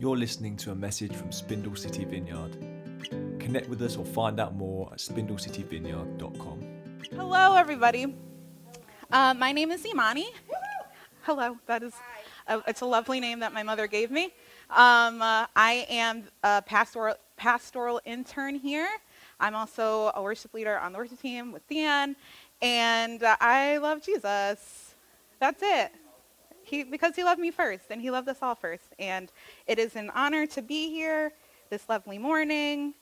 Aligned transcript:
You're 0.00 0.16
listening 0.16 0.56
to 0.56 0.70
a 0.70 0.74
message 0.74 1.14
from 1.14 1.30
Spindle 1.30 1.76
City 1.76 2.06
Vineyard. 2.06 2.56
Connect 3.38 3.68
with 3.68 3.82
us 3.82 3.98
or 3.98 4.04
find 4.06 4.40
out 4.40 4.54
more 4.54 4.88
at 4.92 4.98
spindlecityvineyard.com. 4.98 6.60
Hello, 7.10 7.54
everybody. 7.54 8.16
Uh, 9.12 9.34
my 9.34 9.52
name 9.52 9.70
is 9.70 9.84
Imani. 9.84 10.30
Hello, 11.24 11.58
that 11.66 11.82
is, 11.82 11.92
a, 12.46 12.62
it's 12.66 12.80
a 12.80 12.86
lovely 12.86 13.20
name 13.20 13.40
that 13.40 13.52
my 13.52 13.62
mother 13.62 13.86
gave 13.86 14.10
me. 14.10 14.32
Um, 14.70 15.20
uh, 15.20 15.44
I 15.54 15.84
am 15.90 16.24
a 16.44 16.62
pastoral, 16.62 17.16
pastoral 17.36 18.00
intern 18.06 18.54
here. 18.54 18.88
I'm 19.38 19.54
also 19.54 20.12
a 20.14 20.22
worship 20.22 20.54
leader 20.54 20.78
on 20.78 20.92
the 20.92 20.98
worship 20.98 21.20
team 21.20 21.52
with 21.52 21.68
Dan, 21.68 22.16
and 22.62 23.22
uh, 23.22 23.36
I 23.38 23.76
love 23.76 24.00
Jesus. 24.00 24.94
That's 25.40 25.62
it. 25.62 25.92
He, 26.70 26.84
because 26.84 27.16
he 27.16 27.24
loved 27.24 27.40
me 27.40 27.50
first, 27.50 27.86
and 27.90 28.00
he 28.00 28.12
loved 28.12 28.28
us 28.28 28.38
all 28.40 28.54
first. 28.54 28.94
And 29.00 29.32
it 29.66 29.80
is 29.80 29.96
an 29.96 30.08
honor 30.14 30.46
to 30.46 30.62
be 30.62 30.88
here 30.88 31.32
this 31.68 31.88
lovely 31.88 32.16
morning. 32.16 32.94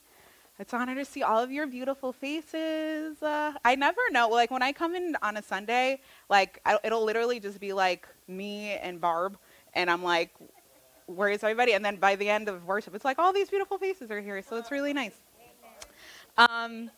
It's 0.59 0.73
an 0.73 0.81
honor 0.81 0.95
to 0.95 1.05
see 1.05 1.23
all 1.23 1.43
of 1.43 1.53
your 1.53 1.67
beautiful 1.67 2.15
faces. 2.15 3.23
Uh, 3.23 3.53
I 3.67 3.75
never 3.75 4.01
know. 4.11 4.31
Like 4.31 4.51
when 4.51 4.63
I 4.63 4.73
come 4.73 4.95
in 4.95 5.17
on 5.21 5.37
a 5.37 5.43
Sunday, 5.43 6.01
like 6.31 6.63
I, 6.65 6.79
it'll 6.83 7.05
literally 7.05 7.41
just 7.41 7.61
be 7.61 7.75
like 7.75 8.09
me 8.27 8.71
and 8.73 9.03
Barb, 9.03 9.37
and 9.75 9.91
I'm 9.91 10.03
like, 10.03 10.31
"Where 11.05 11.29
is 11.29 11.45
everybody?" 11.45 11.75
And 11.75 11.85
then 11.85 11.97
by 11.97 12.17
the 12.17 12.31
end 12.31 12.49
of 12.49 12.65
worship, 12.65 12.95
it's 12.95 13.05
like 13.05 13.19
all 13.19 13.35
these 13.35 13.51
beautiful 13.51 13.77
faces 13.77 14.11
are 14.11 14.21
here. 14.21 14.41
So 14.41 14.57
it's 14.57 14.71
really 14.71 14.95
nice. 14.95 15.15
Um, 16.39 16.91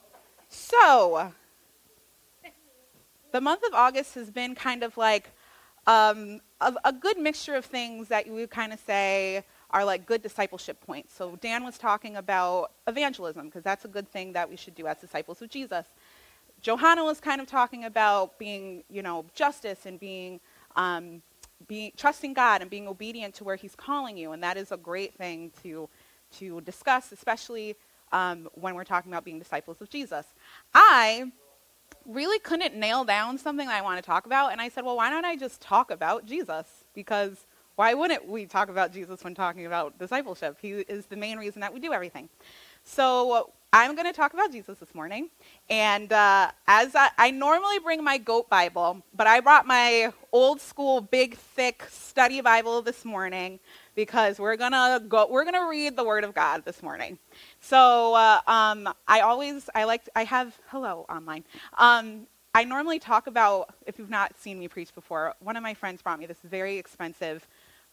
so 0.49 1.33
the 3.33 3.41
month 3.41 3.63
of 3.67 3.75
August 3.75 4.15
has 4.15 4.31
been 4.31 4.55
kind 4.55 4.85
of 4.85 4.97
like 4.97 5.31
um, 5.87 6.41
a, 6.61 6.75
a 6.85 6.93
good 6.93 7.19
mixture 7.19 7.55
of 7.55 7.65
things 7.65 8.09
that 8.09 8.27
you 8.27 8.33
would 8.35 8.51
kind 8.51 8.73
of 8.73 8.81
say 8.81 9.45
are 9.71 9.85
like 9.85 10.07
good 10.07 10.23
discipleship 10.23 10.81
points. 10.85 11.15
So 11.15 11.37
Dan 11.41 11.65
was 11.65 11.79
talking 11.79 12.17
about 12.17 12.73
evangelism 12.87 13.47
because 13.47 13.63
that's 13.63 13.85
a 13.85 13.89
good 13.89 14.09
thing 14.09 14.33
that 14.33 14.49
we 14.49 14.57
should 14.57 14.75
do 14.75 14.87
as 14.87 14.99
disciples 14.99 15.41
of 15.43 15.49
Jesus. 15.49 15.87
Johanna 16.61 17.05
was 17.05 17.21
kind 17.21 17.41
of 17.41 17.47
talking 17.47 17.85
about 17.85 18.39
being, 18.39 18.85
you 18.91 19.03
know, 19.03 19.25
justice 19.35 19.87
and 19.87 19.99
being, 19.99 20.41
um, 20.77 21.23
being 21.67 21.93
trusting 21.97 22.35
God 22.35 22.61
and 22.61 22.71
being 22.71 22.87
obedient 22.87 23.35
to 23.37 23.45
where 23.45 23.57
He's 23.57 23.75
calling 23.75 24.17
you, 24.17 24.33
and 24.33 24.43
that 24.43 24.57
is 24.57 24.73
a 24.73 24.77
great 24.77 25.15
thing 25.15 25.53
to 25.63 25.89
to 26.39 26.61
discuss, 26.61 27.11
especially 27.13 27.77
um, 28.13 28.49
when 28.55 28.75
we're 28.75 28.85
talking 28.85 29.11
about 29.11 29.25
being 29.25 29.39
disciples 29.39 29.81
of 29.81 29.91
Jesus. 29.91 30.27
I 30.75 31.33
really 32.07 32.39
couldn't 32.39 32.75
nail 32.75 33.05
down 33.05 33.39
something 33.39 33.67
that 33.67 33.77
I 33.77 33.83
want 33.83 34.03
to 34.03 34.07
talk 34.07 34.27
about, 34.27 34.53
and 34.53 34.61
I 34.61 34.69
said, 34.69 34.85
well, 34.85 34.97
why 34.97 35.11
don't 35.11 35.25
I 35.25 35.37
just 35.37 35.61
talk 35.61 35.91
about 35.91 36.27
Jesus? 36.27 36.67
Because 36.95 37.47
why 37.77 37.95
wouldn't 37.95 38.29
we 38.29 38.47
talk 38.47 38.69
about 38.69 38.93
Jesus 38.93 39.25
when 39.25 39.35
talking 39.35 39.67
about 39.67 39.99
discipleship? 39.99 40.59
He 40.61 40.73
is 40.73 41.07
the 41.07 41.17
main 41.17 41.39
reason 41.39 41.61
that 41.61 41.73
we 41.73 41.81
do 41.81 41.93
everything. 41.93 42.29
So 42.85 43.53
I'm 43.73 43.95
going 43.95 44.07
to 44.07 44.13
talk 44.13 44.35
about 44.35 44.51
Jesus 44.51 44.79
this 44.79 44.95
morning. 44.95 45.31
And 45.69 46.13
uh, 46.13 46.51
as 46.67 46.95
I, 46.97 47.11
I, 47.17 47.31
normally 47.31 47.79
bring 47.79 48.03
my 48.03 48.19
goat 48.19 48.51
Bible, 48.51 49.03
but 49.15 49.29
I 49.29 49.39
brought 49.39 49.65
my 49.65 50.13
old 50.33 50.61
school, 50.61 51.01
big, 51.01 51.37
thick 51.37 51.87
study 51.89 52.41
Bible 52.41 52.83
this 52.83 53.05
morning 53.05 53.61
because 53.95 54.41
we're 54.41 54.57
gonna 54.57 55.01
go. 55.09 55.29
We're 55.31 55.45
gonna 55.45 55.69
read 55.69 55.97
the 55.97 56.05
Word 56.05 56.25
of 56.25 56.35
God 56.35 56.65
this 56.65 56.83
morning. 56.83 57.19
So 57.61 58.15
uh, 58.15 58.41
um, 58.47 58.89
I 59.07 59.21
always 59.21 59.69
I 59.75 59.85
like 59.85 60.09
I 60.17 60.25
have 60.25 60.59
hello 60.69 61.07
online. 61.09 61.45
Um, 61.79 62.27
I 62.55 62.65
normally 62.65 62.99
talk 62.99 63.27
about 63.27 63.75
if 63.87 63.99
you've 63.99 64.11
not 64.11 64.37
seen 64.37 64.59
me 64.59 64.67
preach 64.67 64.95
before. 64.95 65.35
One 65.41 65.57
of 65.57 65.63
my 65.63 65.75
friends 65.75 66.03
brought 66.03 66.19
me 66.19 66.27
this 66.27 66.39
very 66.43 66.79
expensive 66.79 67.47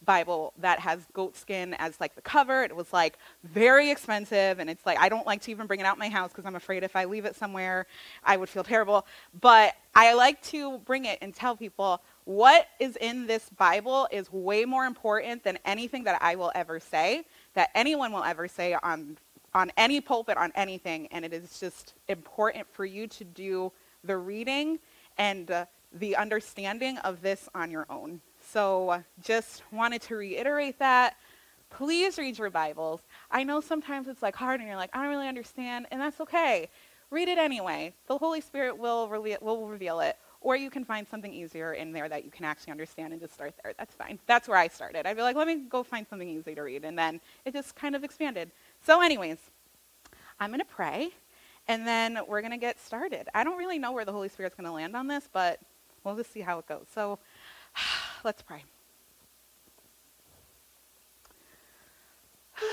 Bible 0.05 0.53
that 0.59 0.79
has 0.79 1.05
goat 1.13 1.35
skin 1.35 1.73
as 1.75 1.99
like 1.99 2.15
the 2.15 2.21
cover. 2.21 2.63
It 2.63 2.75
was 2.75 2.93
like 2.93 3.17
very 3.43 3.91
expensive, 3.91 4.59
and 4.59 4.69
it's 4.69 4.85
like 4.85 4.99
I 4.99 5.09
don't 5.09 5.27
like 5.27 5.41
to 5.41 5.51
even 5.51 5.67
bring 5.67 5.79
it 5.79 5.85
out 5.85 5.97
my 5.97 6.09
house 6.09 6.31
because 6.31 6.45
I'm 6.45 6.55
afraid 6.55 6.83
if 6.83 6.95
I 6.95 7.05
leave 7.05 7.25
it 7.25 7.35
somewhere, 7.35 7.87
I 8.23 8.37
would 8.37 8.49
feel 8.49 8.63
terrible. 8.63 9.05
But 9.41 9.75
I 9.93 10.13
like 10.13 10.41
to 10.43 10.77
bring 10.79 11.05
it 11.05 11.17
and 11.21 11.33
tell 11.33 11.55
people 11.55 12.01
what 12.25 12.67
is 12.79 12.95
in 12.97 13.27
this 13.27 13.49
Bible 13.49 14.07
is 14.11 14.31
way 14.31 14.65
more 14.65 14.85
important 14.85 15.43
than 15.43 15.57
anything 15.65 16.03
that 16.05 16.21
I 16.21 16.35
will 16.35 16.51
ever 16.55 16.79
say, 16.79 17.25
that 17.53 17.69
anyone 17.75 18.11
will 18.11 18.23
ever 18.23 18.47
say 18.47 18.75
on 18.81 19.17
on 19.57 19.71
any 19.75 19.99
pulpit 19.99 20.37
on 20.37 20.51
anything, 20.53 21.07
and 21.07 21.25
it 21.25 21.33
is 21.33 21.59
just 21.59 21.95
important 22.07 22.67
for 22.71 22.85
you 22.85 23.07
to 23.07 23.23
do 23.23 23.71
the 24.03 24.15
reading 24.15 24.77
and 25.17 25.49
uh, 25.49 25.65
the 25.93 26.15
understanding 26.15 26.99
of 26.99 27.23
this 27.23 27.49
on 27.55 27.71
your 27.71 27.87
own. 27.89 28.21
So 28.51 29.03
just 29.23 29.63
wanted 29.71 30.03
to 30.03 30.15
reiterate 30.15 30.77
that. 30.77 31.17
Please 31.71 32.19
read 32.19 32.37
your 32.37 32.51
Bibles. 32.51 33.01
I 33.31 33.43
know 33.43 33.59
sometimes 33.59 34.07
it's 34.07 34.21
like 34.21 34.35
hard 34.35 34.59
and 34.59 34.69
you're 34.69 34.77
like, 34.77 34.91
I 34.93 35.01
don't 35.01 35.09
really 35.09 35.27
understand, 35.27 35.87
and 35.89 35.99
that's 35.99 36.21
okay. 36.21 36.69
Read 37.09 37.27
it 37.27 37.39
anyway. 37.39 37.93
The 38.07 38.17
Holy 38.17 38.41
Spirit 38.41 38.77
will, 38.77 39.09
rele- 39.09 39.41
will 39.41 39.67
reveal 39.67 40.01
it. 40.01 40.17
Or 40.39 40.55
you 40.55 40.69
can 40.69 40.85
find 40.85 41.07
something 41.07 41.33
easier 41.33 41.73
in 41.73 41.91
there 41.91 42.07
that 42.07 42.23
you 42.23 42.29
can 42.29 42.45
actually 42.45 42.71
understand 42.71 43.11
and 43.11 43.19
just 43.19 43.33
start 43.33 43.55
there. 43.63 43.73
That's 43.77 43.95
fine. 43.95 44.19
That's 44.27 44.47
where 44.47 44.57
I 44.57 44.67
started. 44.67 45.07
I'd 45.07 45.15
be 45.15 45.23
like, 45.23 45.35
let 45.35 45.47
me 45.47 45.63
go 45.67 45.81
find 45.83 46.05
something 46.07 46.29
easy 46.29 46.53
to 46.53 46.61
read. 46.61 46.85
And 46.85 46.97
then 46.97 47.19
it 47.43 47.53
just 47.53 47.75
kind 47.75 47.95
of 47.95 48.03
expanded. 48.03 48.51
So, 48.87 49.01
anyways, 49.01 49.37
I'm 50.39 50.49
going 50.49 50.61
to 50.61 50.65
pray 50.65 51.09
and 51.67 51.85
then 51.85 52.19
we're 52.25 52.39
going 52.39 52.51
to 52.51 52.57
get 52.57 52.79
started. 52.79 53.27
I 53.33 53.43
don't 53.43 53.57
really 53.57 53.77
know 53.77 53.91
where 53.91 54.05
the 54.05 54.13
Holy 54.13 54.29
Spirit's 54.29 54.55
going 54.55 54.63
to 54.65 54.71
land 54.71 54.95
on 54.95 55.07
this, 55.07 55.27
but 55.29 55.59
we'll 56.05 56.15
just 56.15 56.31
see 56.31 56.39
how 56.39 56.57
it 56.59 56.67
goes. 56.69 56.85
So, 56.95 57.19
Let's 58.23 58.41
pray. 58.41 58.63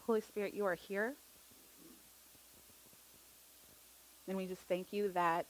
Holy 0.00 0.20
Spirit, 0.20 0.52
you 0.52 0.66
are 0.66 0.74
here. 0.74 1.14
And 4.28 4.36
we 4.36 4.46
just 4.46 4.62
thank 4.62 4.92
you 4.92 5.10
that 5.12 5.46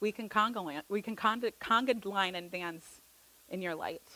we 0.00 0.12
can 0.12 0.28
conga, 0.28 0.82
we 0.88 1.02
can 1.02 1.16
conga, 1.16 1.52
conga 1.60 2.04
line 2.04 2.34
and 2.34 2.50
dance 2.50 3.00
in 3.48 3.60
your 3.60 3.74
light. 3.74 4.08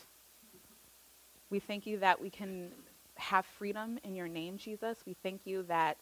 We 1.50 1.58
thank 1.58 1.86
you 1.86 1.98
that 1.98 2.20
we 2.20 2.30
can 2.30 2.70
have 3.16 3.44
freedom 3.44 3.98
in 4.04 4.14
your 4.14 4.28
name, 4.28 4.56
Jesus. 4.56 4.98
We 5.06 5.14
thank 5.22 5.47
you 5.47 5.64
that 5.64 5.98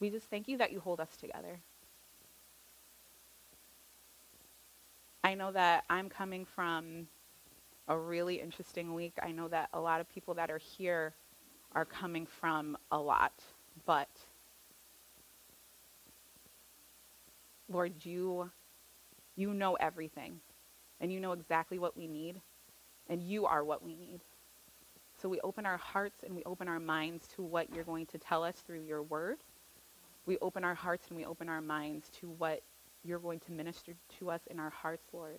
we 0.00 0.10
just 0.10 0.28
thank 0.28 0.48
you 0.48 0.58
that 0.58 0.72
you 0.72 0.80
hold 0.80 1.00
us 1.00 1.16
together. 1.16 1.60
I 5.22 5.34
know 5.34 5.52
that 5.52 5.84
I'm 5.88 6.08
coming 6.08 6.44
from 6.44 7.06
a 7.88 7.96
really 7.96 8.40
interesting 8.40 8.92
week. 8.92 9.14
I 9.22 9.32
know 9.32 9.48
that 9.48 9.68
a 9.72 9.80
lot 9.80 10.00
of 10.00 10.08
people 10.08 10.34
that 10.34 10.50
are 10.50 10.58
here 10.58 11.14
are 11.74 11.84
coming 11.84 12.26
from 12.26 12.76
a 12.90 12.98
lot, 12.98 13.32
but 13.86 14.08
Lord, 17.68 17.92
you 18.04 18.50
you 19.36 19.52
know 19.52 19.74
everything 19.74 20.40
and 21.00 21.12
you 21.12 21.18
know 21.20 21.32
exactly 21.32 21.78
what 21.78 21.96
we 21.96 22.06
need, 22.06 22.40
and 23.08 23.22
you 23.22 23.46
are 23.46 23.64
what 23.64 23.82
we 23.82 23.96
need. 23.96 24.20
So 25.20 25.28
we 25.28 25.40
open 25.40 25.66
our 25.66 25.76
hearts 25.76 26.22
and 26.24 26.34
we 26.34 26.42
open 26.44 26.68
our 26.68 26.80
minds 26.80 27.26
to 27.36 27.42
what 27.42 27.72
you're 27.74 27.84
going 27.84 28.06
to 28.06 28.18
tell 28.18 28.44
us 28.44 28.56
through 28.66 28.82
your 28.82 29.02
word. 29.02 29.38
We 30.26 30.38
open 30.38 30.64
our 30.64 30.74
hearts 30.74 31.06
and 31.08 31.16
we 31.16 31.24
open 31.24 31.48
our 31.48 31.60
minds 31.60 32.08
to 32.20 32.28
what 32.28 32.62
you're 33.04 33.18
going 33.18 33.40
to 33.40 33.52
minister 33.52 33.94
to 34.18 34.30
us 34.30 34.40
in 34.50 34.58
our 34.58 34.70
hearts, 34.70 35.04
Lord. 35.12 35.38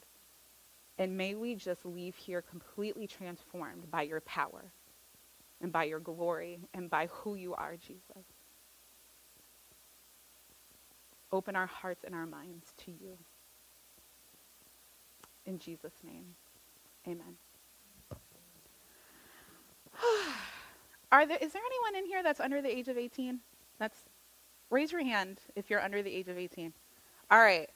And 0.98 1.18
may 1.18 1.36
we 1.36 1.56
just 1.56 1.86
leave 1.86 2.16
here 2.16 2.42
completely 2.42 3.06
transformed 3.06 3.90
by 3.92 4.04
your 4.04 4.22
power 4.22 4.64
and 5.62 5.72
by 5.72 5.86
your 5.86 6.00
glory 6.00 6.60
and 6.74 6.90
by 6.90 7.08
who 7.08 7.36
you 7.36 7.54
are, 7.54 7.76
Jesus. 7.76 8.26
Open 11.32 11.56
our 11.56 11.66
hearts 11.66 12.04
and 12.04 12.14
our 12.14 12.26
minds 12.26 12.74
to 12.86 12.92
you. 12.92 13.18
In 15.46 15.60
Jesus' 15.60 15.94
name, 16.04 16.26
amen. 17.08 17.36
Are 21.12 21.26
there, 21.26 21.38
is 21.40 21.54
there 21.54 21.62
anyone 21.66 22.04
in 22.04 22.10
here 22.10 22.24
that's 22.24 22.40
under 22.40 22.62
the 22.62 22.70
age 22.70 22.88
of 22.88 22.98
18? 22.98 23.40
That's, 23.80 23.98
raise 24.70 24.92
your 24.92 25.04
hand 25.04 25.40
if 25.56 25.70
you're 25.70 25.82
under 25.82 26.02
the 26.02 26.14
age 26.14 26.28
of 26.28 26.38
18. 26.38 26.74
All 27.30 27.40
right. 27.40 27.70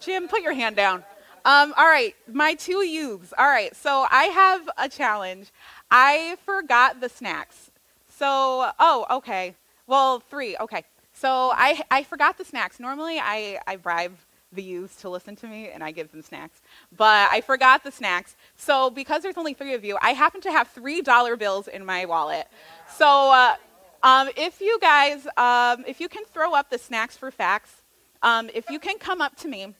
Jim, 0.00 0.28
put 0.28 0.42
your 0.42 0.54
hand 0.54 0.76
down. 0.76 1.04
Um, 1.46 1.72
all 1.76 1.86
right, 1.86 2.14
my 2.30 2.54
two 2.54 2.84
youths. 2.84 3.32
All 3.38 3.46
right, 3.46 3.74
so 3.76 4.06
I 4.10 4.24
have 4.24 4.68
a 4.76 4.88
challenge. 4.88 5.52
I 5.90 6.36
forgot 6.44 7.00
the 7.00 7.08
snacks. 7.08 7.70
So, 8.08 8.70
oh, 8.80 9.06
okay. 9.10 9.54
Well, 9.86 10.20
three. 10.20 10.56
Okay. 10.58 10.84
So 11.14 11.52
I, 11.54 11.82
I 11.90 12.02
forgot 12.02 12.36
the 12.38 12.44
snacks. 12.44 12.80
Normally, 12.80 13.18
I, 13.20 13.60
I 13.66 13.76
bribe 13.76 14.16
the 14.52 14.62
youths 14.62 14.96
to 15.02 15.08
listen 15.08 15.36
to 15.36 15.46
me 15.46 15.70
and 15.70 15.84
I 15.84 15.92
give 15.92 16.10
them 16.12 16.22
snacks. 16.22 16.60
But 16.96 17.28
I 17.32 17.40
forgot 17.42 17.84
the 17.84 17.92
snacks. 17.92 18.36
So 18.56 18.90
because 18.90 19.22
there's 19.22 19.38
only 19.38 19.54
three 19.54 19.74
of 19.74 19.84
you, 19.84 19.98
I 20.02 20.10
happen 20.10 20.40
to 20.42 20.52
have 20.52 20.68
$3 20.74 21.38
bills 21.38 21.68
in 21.68 21.84
my 21.84 22.04
wallet. 22.06 22.48
So 22.96 23.32
uh, 23.32 23.56
Um, 24.02 24.28
if 24.36 24.60
you 24.60 24.78
guys, 24.80 25.26
um, 25.36 25.84
if 25.86 26.00
you 26.00 26.08
can 26.08 26.24
throw 26.24 26.54
up 26.54 26.70
the 26.70 26.78
snacks 26.78 27.16
for 27.16 27.30
facts, 27.30 27.82
um, 28.22 28.50
if 28.54 28.70
you 28.70 28.78
can 28.78 28.98
come 28.98 29.20
up 29.20 29.36
to 29.36 29.48
me 29.48 29.74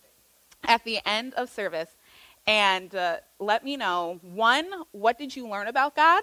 at 0.67 0.85
the 0.85 0.99
end 1.07 1.35
of 1.35 1.49
service 1.49 1.97
and 2.47 2.95
uh, 2.95 3.17
let 3.39 3.65
me 3.65 3.77
know 3.77 4.21
one, 4.23 4.67
what 4.93 5.19
did 5.19 5.35
you 5.35 5.49
learn 5.49 5.67
about 5.67 5.97
God? 5.97 6.23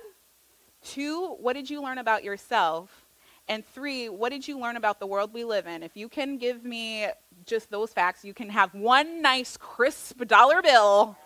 Two, 0.83 1.35
what 1.39 1.53
did 1.53 1.69
you 1.69 1.81
learn 1.81 1.97
about 1.97 2.23
yourself? 2.23 3.05
And 3.47 3.65
three, 3.65 4.07
what 4.07 4.29
did 4.29 4.47
you 4.47 4.57
learn 4.57 4.77
about 4.77 4.99
the 4.99 5.07
world 5.07 5.33
we 5.33 5.43
live 5.43 5.67
in? 5.67 5.83
If 5.83 5.97
you 5.97 6.07
can 6.07 6.37
give 6.37 6.63
me 6.63 7.07
just 7.45 7.69
those 7.69 7.91
facts, 7.91 8.23
you 8.23 8.33
can 8.33 8.49
have 8.49 8.73
one 8.73 9.21
nice, 9.21 9.57
crisp 9.57 10.25
dollar 10.25 10.61
bill 10.61 11.17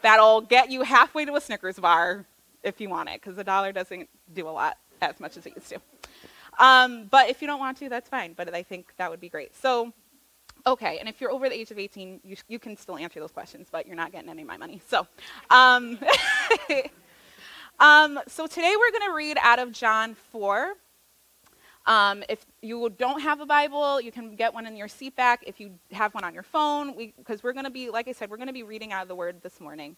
that'll 0.00 0.40
get 0.40 0.70
you 0.70 0.82
halfway 0.82 1.26
to 1.26 1.34
a 1.34 1.40
Snickers 1.40 1.78
bar 1.78 2.24
if 2.62 2.80
you 2.80 2.88
want 2.88 3.10
it, 3.10 3.20
because 3.20 3.36
a 3.38 3.44
dollar 3.44 3.72
doesn't 3.72 4.08
do 4.34 4.48
a 4.48 4.50
lot 4.50 4.78
as 5.02 5.20
much 5.20 5.36
as 5.36 5.46
it 5.46 5.54
used 5.54 5.68
to. 5.68 5.80
Um, 6.58 7.06
but 7.10 7.28
if 7.28 7.40
you 7.40 7.46
don't 7.46 7.60
want 7.60 7.76
to, 7.78 7.88
that's 7.88 8.08
fine. 8.08 8.32
But 8.32 8.54
I 8.54 8.62
think 8.62 8.94
that 8.96 9.10
would 9.10 9.20
be 9.20 9.28
great. 9.28 9.54
So, 9.54 9.92
okay, 10.68 10.98
and 10.98 11.08
if 11.08 11.20
you're 11.20 11.30
over 11.30 11.48
the 11.48 11.54
age 11.54 11.70
of 11.70 11.78
18, 11.78 12.20
you, 12.24 12.36
you 12.46 12.58
can 12.58 12.76
still 12.76 12.96
answer 12.96 13.20
those 13.20 13.32
questions, 13.32 13.68
but 13.70 13.86
you're 13.86 13.96
not 13.96 14.12
getting 14.12 14.28
any 14.28 14.42
of 14.42 14.48
my 14.48 14.56
money. 14.56 14.80
So, 14.86 15.06
um, 15.50 15.98
um, 17.80 18.20
so 18.28 18.46
today 18.46 18.74
we're 18.78 18.90
going 18.90 19.10
to 19.10 19.14
read 19.14 19.38
out 19.40 19.58
of 19.58 19.72
John 19.72 20.14
4. 20.14 20.74
Um, 21.86 22.22
if 22.28 22.44
you 22.60 22.90
don't 22.98 23.20
have 23.20 23.40
a 23.40 23.46
Bible, 23.46 23.98
you 23.98 24.12
can 24.12 24.36
get 24.36 24.52
one 24.52 24.66
in 24.66 24.76
your 24.76 24.88
seat 24.88 25.16
back. 25.16 25.42
If 25.46 25.58
you 25.58 25.70
have 25.92 26.12
one 26.12 26.22
on 26.22 26.34
your 26.34 26.42
phone, 26.42 26.94
because 27.16 27.42
we, 27.42 27.48
are 27.48 27.54
going 27.54 27.64
to 27.64 27.70
be, 27.70 27.88
like 27.88 28.08
I 28.08 28.12
said, 28.12 28.28
we're 28.28 28.36
going 28.36 28.48
to 28.48 28.52
be 28.52 28.62
reading 28.62 28.92
out 28.92 29.00
of 29.00 29.08
the 29.08 29.14
Word 29.14 29.40
this 29.42 29.58
morning. 29.60 29.96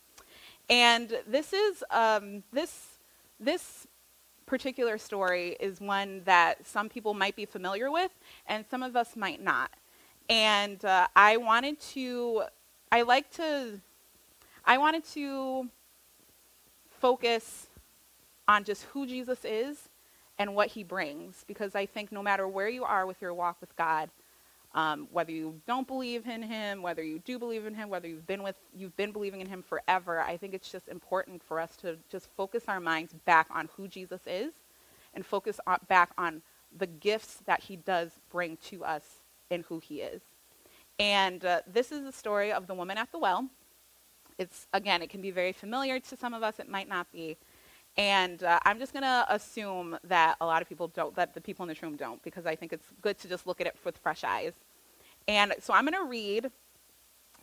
And 0.69 1.12
this 1.26 1.52
is 1.52 1.82
um, 1.90 2.44
this 2.52 2.87
this 3.40 3.88
particular 4.46 4.99
story 4.99 5.56
is 5.58 5.81
one 5.81 6.22
that 6.26 6.64
some 6.64 6.88
people 6.88 7.12
might 7.12 7.34
be 7.34 7.44
familiar 7.44 7.90
with, 7.90 8.12
and 8.46 8.64
some 8.70 8.84
of 8.84 8.94
us 8.94 9.17
might 9.17 9.43
not. 9.43 9.70
And 10.31 10.85
uh, 10.85 11.09
I 11.17 11.38
wanted 11.38 11.81
to, 11.94 12.44
I 12.93 13.03
like 13.03 13.29
to, 13.32 13.81
I 14.65 14.79
wanted 14.79 15.05
to 15.15 15.69
focus 17.00 17.67
on 18.47 18.62
just 18.62 18.85
who 18.85 19.06
Jesus 19.06 19.44
is 19.44 19.88
and 20.38 20.55
what 20.55 20.69
he 20.69 20.85
brings. 20.85 21.44
Because 21.49 21.75
I 21.75 21.85
think 21.85 22.12
no 22.12 22.23
matter 22.23 22.47
where 22.47 22.69
you 22.69 22.85
are 22.85 23.06
with 23.06 23.21
your 23.21 23.35
walk 23.35 23.56
with 23.61 23.75
God, 23.77 24.09
um, 24.73 25.09
whether 25.11 25.32
you 25.32 25.61
don't 25.67 25.88
believe 25.88 26.29
in 26.29 26.43
him, 26.44 26.81
whether 26.81 27.03
you 27.03 27.19
do 27.19 27.37
believe 27.37 27.67
in 27.67 27.75
him, 27.75 27.88
whether 27.88 28.06
you've 28.06 28.29
been 28.29 28.44
with 28.44 28.55
you've 28.73 28.97
been 28.97 29.11
believing 29.11 29.41
in 29.41 29.49
him 29.49 29.65
forever, 29.65 30.21
I 30.21 30.37
think 30.37 30.55
it's 30.55 30.71
just 30.71 30.87
important 30.87 31.43
for 31.43 31.59
us 31.59 31.75
to 31.79 31.97
just 32.09 32.29
focus 32.37 32.65
our 32.69 32.79
minds 32.79 33.12
back 33.25 33.49
on 33.53 33.69
who 33.77 33.88
Jesus 33.88 34.21
is, 34.29 34.53
and 35.12 35.27
focus 35.27 35.59
on, 35.67 35.79
back 35.88 36.11
on 36.17 36.43
the 36.79 36.87
gifts 36.87 37.38
that 37.47 37.65
he 37.65 37.75
does 37.75 38.12
bring 38.31 38.59
to 38.69 38.85
us 38.85 39.19
in 39.50 39.64
who 39.69 39.79
he 39.81 40.00
is. 40.00 40.23
And 40.99 41.44
uh, 41.44 41.61
this 41.67 41.93
is 41.93 42.05
the 42.05 42.12
story 42.12 42.52
of 42.52 42.67
the 42.67 42.75
woman 42.75 42.99
at 42.99 43.11
the 43.12 43.19
well. 43.19 43.49
It's 44.38 44.67
again, 44.73 45.02
it 45.02 45.11
can 45.11 45.20
be 45.20 45.31
very 45.31 45.52
familiar 45.52 46.00
to 46.00 46.17
some 46.17 46.32
of 46.35 46.43
us. 46.43 46.58
It 46.58 46.69
might 46.69 46.88
not 46.88 47.11
be. 47.12 47.37
And 47.97 48.43
uh, 48.44 48.61
I'm 48.64 48.79
just 48.79 48.93
going 48.93 49.02
to 49.02 49.26
assume 49.29 49.99
that 50.05 50.37
a 50.41 50.47
lot 50.47 50.62
of 50.62 50.69
people 50.69 50.88
don't, 50.88 51.14
that 51.17 51.35
the 51.35 51.41
people 51.41 51.64
in 51.64 51.69
this 51.69 51.82
room 51.82 51.97
don't, 51.97 52.23
because 52.23 52.47
I 52.47 52.55
think 52.55 52.73
it's 52.73 52.87
good 53.02 53.19
to 53.19 53.29
just 53.29 53.47
look 53.47 53.61
at 53.61 53.67
it 53.67 53.76
with 53.85 53.99
fresh 53.99 54.23
eyes. 54.23 54.52
And 55.26 55.55
so 55.58 55.75
I'm 55.75 55.85
going 55.85 56.00
to 56.00 56.08
read, 56.08 56.50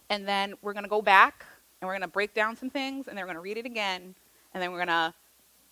and 0.10 0.27
then 0.27 0.53
we're 0.62 0.74
going 0.74 0.86
to 0.86 0.89
go 0.89 1.01
back, 1.01 1.45
and 1.81 1.88
we're 1.88 1.94
going 1.94 2.01
to 2.01 2.07
break 2.07 2.33
down 2.33 2.56
some 2.56 2.69
things, 2.69 3.07
and 3.07 3.18
then 3.18 3.24
we're 3.24 3.33
going 3.33 3.36
to 3.36 3.42
read 3.42 3.57
it 3.57 3.65
again, 3.65 4.15
and 4.53 4.63
then 4.63 4.71
we're 4.71 4.83
going 4.83 4.88
to 4.88 5.13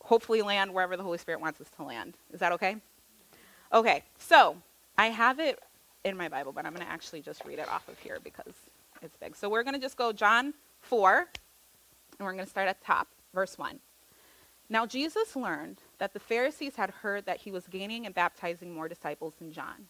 hopefully 0.03 0.41
land 0.41 0.73
wherever 0.73 0.97
the 0.97 1.03
Holy 1.03 1.17
Spirit 1.17 1.39
wants 1.39 1.59
us 1.61 1.69
to 1.77 1.83
land. 1.83 2.15
Is 2.33 2.41
that 2.41 2.51
okay? 2.51 2.75
Okay, 3.73 4.03
so 4.19 4.57
I 4.97 5.07
have 5.07 5.39
it 5.39 5.59
in 6.05 6.15
my 6.15 6.29
Bible, 6.29 6.53
but 6.53 6.65
I'm 6.65 6.73
going 6.73 6.85
to 6.85 6.91
actually 6.91 7.21
just 7.21 7.43
read 7.43 7.59
it 7.59 7.67
off 7.67 7.89
of 7.89 7.99
here 7.99 8.19
because 8.23 8.53
it's 9.01 9.17
big. 9.17 9.35
So 9.35 9.49
we're 9.49 9.63
going 9.63 9.73
to 9.73 9.79
just 9.79 9.97
go 9.97 10.13
John 10.13 10.53
4, 10.81 11.17
and 11.17 12.25
we're 12.25 12.33
going 12.33 12.45
to 12.45 12.49
start 12.49 12.69
at 12.69 12.79
the 12.79 12.85
top, 12.85 13.07
verse 13.33 13.57
1. 13.57 13.79
Now 14.69 14.85
Jesus 14.85 15.35
learned 15.35 15.79
that 15.97 16.13
the 16.13 16.19
Pharisees 16.19 16.75
had 16.75 16.89
heard 16.89 17.25
that 17.25 17.37
he 17.37 17.51
was 17.51 17.67
gaining 17.67 18.05
and 18.05 18.15
baptizing 18.15 18.73
more 18.73 18.87
disciples 18.87 19.33
than 19.39 19.51
John, 19.51 19.87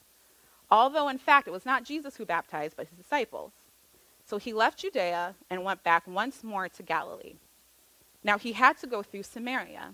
although 0.71 1.07
in 1.07 1.17
fact 1.17 1.47
it 1.47 1.51
was 1.51 1.65
not 1.65 1.85
Jesus 1.85 2.17
who 2.17 2.25
baptized, 2.25 2.75
but 2.75 2.87
his 2.87 2.97
disciples. 2.97 3.51
So 4.25 4.37
he 4.37 4.53
left 4.53 4.79
Judea 4.79 5.35
and 5.49 5.63
went 5.63 5.83
back 5.83 6.07
once 6.07 6.43
more 6.43 6.67
to 6.67 6.83
Galilee. 6.83 7.35
Now 8.23 8.37
he 8.37 8.53
had 8.53 8.77
to 8.79 8.87
go 8.87 9.03
through 9.03 9.23
Samaria. 9.23 9.93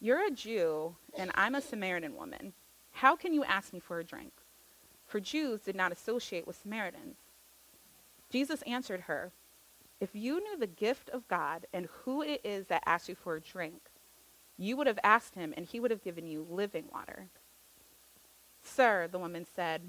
You're 0.00 0.26
a 0.26 0.30
Jew, 0.30 0.96
and 1.16 1.30
I'm 1.34 1.54
a 1.54 1.60
Samaritan 1.60 2.16
woman. 2.16 2.52
How 2.92 3.16
can 3.16 3.32
you 3.32 3.44
ask 3.44 3.72
me 3.72 3.80
for 3.80 3.98
a 3.98 4.04
drink? 4.04 4.32
For 5.06 5.20
Jews 5.20 5.60
did 5.62 5.76
not 5.76 5.92
associate 5.92 6.46
with 6.46 6.60
Samaritans. 6.60 7.16
Jesus 8.30 8.62
answered 8.62 9.02
her, 9.02 9.32
If 10.00 10.10
you 10.14 10.40
knew 10.40 10.58
the 10.58 10.66
gift 10.66 11.08
of 11.10 11.28
God 11.28 11.66
and 11.72 11.88
who 12.02 12.22
it 12.22 12.40
is 12.44 12.66
that 12.66 12.82
asks 12.86 13.08
you 13.08 13.14
for 13.14 13.36
a 13.36 13.40
drink, 13.40 13.80
you 14.56 14.76
would 14.76 14.86
have 14.86 14.98
asked 15.02 15.34
him, 15.34 15.52
and 15.56 15.66
he 15.66 15.80
would 15.80 15.90
have 15.90 16.04
given 16.04 16.26
you 16.26 16.46
living 16.48 16.84
water. 16.92 17.26
Sir, 18.62 19.08
the 19.10 19.18
woman 19.18 19.46
said, 19.54 19.82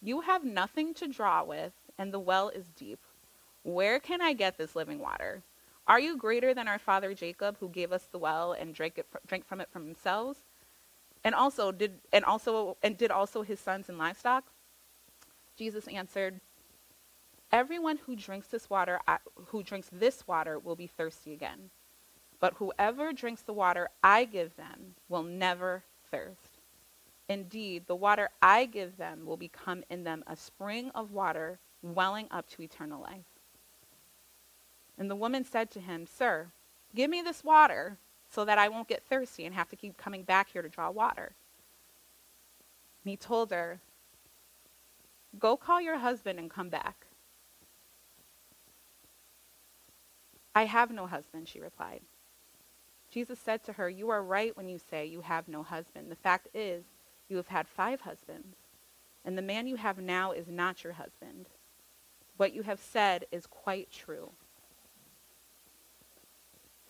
You 0.00 0.22
have 0.22 0.44
nothing 0.44 0.94
to 0.94 1.08
draw 1.08 1.44
with, 1.44 1.72
and 1.98 2.12
the 2.12 2.18
well 2.18 2.48
is 2.48 2.66
deep. 2.76 3.00
Where 3.62 4.00
can 4.00 4.22
I 4.22 4.32
get 4.32 4.56
this 4.56 4.74
living 4.74 4.98
water? 4.98 5.42
Are 5.86 6.00
you 6.00 6.16
greater 6.16 6.54
than 6.54 6.68
our 6.68 6.78
father 6.78 7.14
Jacob, 7.14 7.56
who 7.58 7.68
gave 7.68 7.92
us 7.92 8.04
the 8.10 8.18
well 8.18 8.52
and 8.52 8.74
drank, 8.74 8.98
it, 8.98 9.06
drank 9.26 9.46
from 9.46 9.60
it 9.60 9.68
from 9.70 9.86
themselves? 9.86 10.38
And 11.24 11.34
also 11.34 11.72
did 11.72 11.98
and 12.12 12.24
also 12.24 12.76
and 12.82 12.96
did 12.96 13.10
also 13.10 13.42
his 13.42 13.60
sons 13.60 13.88
and 13.88 13.98
livestock? 13.98 14.44
Jesus 15.56 15.86
answered, 15.88 16.40
Everyone 17.52 17.98
who 18.06 18.16
drinks 18.16 18.46
this 18.46 18.70
water, 18.70 19.00
who 19.46 19.62
drinks 19.62 19.88
this 19.92 20.26
water, 20.26 20.58
will 20.58 20.76
be 20.76 20.86
thirsty 20.86 21.32
again. 21.32 21.70
But 22.38 22.54
whoever 22.54 23.12
drinks 23.12 23.42
the 23.42 23.52
water 23.52 23.88
I 24.02 24.24
give 24.24 24.56
them 24.56 24.94
will 25.08 25.24
never 25.24 25.84
thirst. 26.10 26.58
Indeed, 27.28 27.84
the 27.86 27.96
water 27.96 28.30
I 28.40 28.66
give 28.66 28.96
them 28.96 29.26
will 29.26 29.36
become 29.36 29.84
in 29.90 30.04
them 30.04 30.24
a 30.26 30.36
spring 30.36 30.90
of 30.94 31.12
water 31.12 31.58
welling 31.82 32.28
up 32.30 32.48
to 32.50 32.62
eternal 32.62 33.02
life. 33.02 33.29
And 35.00 35.10
the 35.10 35.16
woman 35.16 35.44
said 35.44 35.70
to 35.70 35.80
him, 35.80 36.06
Sir, 36.06 36.48
give 36.94 37.08
me 37.10 37.22
this 37.22 37.42
water 37.42 37.96
so 38.28 38.44
that 38.44 38.58
I 38.58 38.68
won't 38.68 38.86
get 38.86 39.02
thirsty 39.02 39.46
and 39.46 39.54
have 39.54 39.70
to 39.70 39.76
keep 39.76 39.96
coming 39.96 40.22
back 40.22 40.50
here 40.52 40.60
to 40.60 40.68
draw 40.68 40.90
water. 40.90 41.32
And 43.02 43.10
he 43.10 43.16
told 43.16 43.50
her, 43.50 43.80
Go 45.38 45.56
call 45.56 45.80
your 45.80 45.98
husband 45.98 46.38
and 46.38 46.50
come 46.50 46.68
back. 46.68 47.06
I 50.54 50.66
have 50.66 50.90
no 50.90 51.06
husband, 51.06 51.48
she 51.48 51.60
replied. 51.60 52.02
Jesus 53.10 53.38
said 53.38 53.64
to 53.64 53.72
her, 53.72 53.88
You 53.88 54.10
are 54.10 54.22
right 54.22 54.54
when 54.54 54.68
you 54.68 54.78
say 54.78 55.06
you 55.06 55.22
have 55.22 55.48
no 55.48 55.62
husband. 55.62 56.10
The 56.10 56.16
fact 56.16 56.48
is, 56.52 56.84
you 57.26 57.36
have 57.36 57.48
had 57.48 57.66
five 57.66 58.02
husbands, 58.02 58.56
and 59.24 59.38
the 59.38 59.42
man 59.42 59.66
you 59.66 59.76
have 59.76 59.98
now 59.98 60.32
is 60.32 60.48
not 60.48 60.84
your 60.84 60.94
husband. 60.94 61.46
What 62.36 62.52
you 62.52 62.62
have 62.62 62.80
said 62.80 63.24
is 63.32 63.46
quite 63.46 63.90
true. 63.90 64.32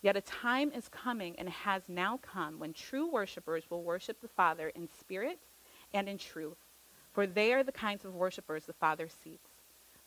Yet 0.00 0.16
a 0.16 0.20
time 0.20 0.70
is 0.72 0.88
coming 0.88 1.34
and 1.38 1.48
has 1.48 1.82
now 1.88 2.18
come 2.18 2.58
when 2.58 2.72
true 2.72 3.10
worshippers 3.10 3.64
will 3.68 3.82
worship 3.82 4.20
the 4.20 4.28
Father 4.28 4.68
in 4.68 4.88
spirit 5.00 5.38
and 5.92 6.08
in 6.08 6.18
truth, 6.18 6.58
for 7.12 7.26
they 7.26 7.52
are 7.52 7.64
the 7.64 7.72
kinds 7.72 8.04
of 8.04 8.14
worshippers 8.14 8.64
the 8.64 8.72
Father 8.72 9.08
seeks. 9.08 9.50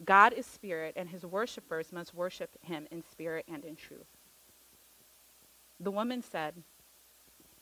God 0.05 0.33
is 0.33 0.45
spirit, 0.45 0.93
and 0.95 1.09
his 1.09 1.25
worshippers 1.25 1.91
must 1.91 2.15
worship 2.15 2.49
him 2.61 2.87
in 2.89 3.03
spirit 3.03 3.45
and 3.51 3.63
in 3.63 3.75
truth. 3.75 4.07
The 5.79 5.91
woman 5.91 6.23
said, 6.23 6.55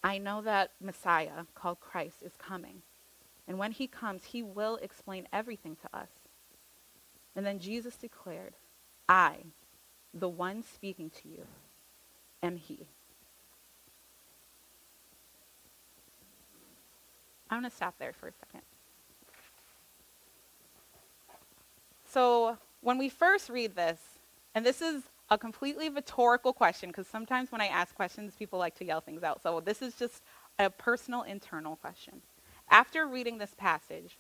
I 0.03 0.17
know 0.17 0.41
that 0.43 0.71
Messiah, 0.79 1.45
called 1.55 1.79
Christ, 1.79 2.17
is 2.23 2.33
coming. 2.37 2.81
And 3.47 3.57
when 3.57 3.71
he 3.71 3.87
comes, 3.87 4.23
he 4.25 4.43
will 4.43 4.77
explain 4.77 5.27
everything 5.33 5.75
to 5.81 5.97
us. 5.97 6.09
And 7.35 7.45
then 7.45 7.59
Jesus 7.59 7.95
declared, 7.95 8.53
I, 9.09 9.37
the 10.13 10.29
one 10.29 10.63
speaking 10.63 11.09
to 11.21 11.27
you, 11.27 11.45
am 12.41 12.57
he. 12.57 12.87
I'm 17.49 17.61
going 17.61 17.69
to 17.69 17.75
stop 17.75 17.95
there 17.99 18.13
for 18.13 18.27
a 18.27 18.31
second. 18.31 18.61
So, 22.07 22.57
when 22.81 22.97
we 22.97 23.09
first 23.09 23.49
read 23.49 23.75
this, 23.75 23.99
and 24.55 24.65
this 24.65 24.81
is 24.81 25.03
a 25.29 25.37
completely 25.37 25.89
rhetorical 25.89 26.53
question, 26.53 26.89
because 26.89 27.07
sometimes 27.07 27.51
when 27.51 27.61
I 27.61 27.67
ask 27.67 27.93
questions, 27.95 28.33
people 28.37 28.57
like 28.57 28.75
to 28.75 28.85
yell 28.85 29.01
things 29.01 29.23
out. 29.23 29.41
So, 29.41 29.59
this 29.59 29.81
is 29.81 29.95
just 29.95 30.23
a 30.57 30.69
personal, 30.69 31.23
internal 31.23 31.75
question. 31.75 32.21
After 32.69 33.07
reading 33.07 33.37
this 33.37 33.53
passage, 33.57 34.17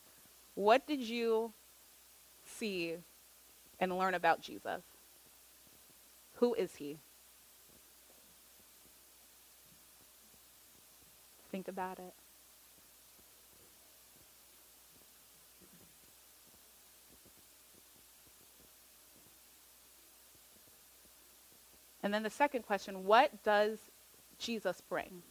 what 0.55 0.87
did 0.87 0.99
you 0.99 1.53
see 2.45 2.95
and 3.79 3.97
learn 3.97 4.13
about 4.13 4.41
Jesus? 4.41 4.81
Who 6.35 6.53
is 6.55 6.75
he? 6.75 6.97
Think 11.51 11.67
about 11.67 11.99
it. 11.99 12.13
And 22.01 22.13
then 22.13 22.23
the 22.23 22.29
second 22.29 22.63
question 22.63 23.03
what 23.03 23.43
does 23.43 23.77
Jesus 24.37 24.81
bring? 24.81 25.21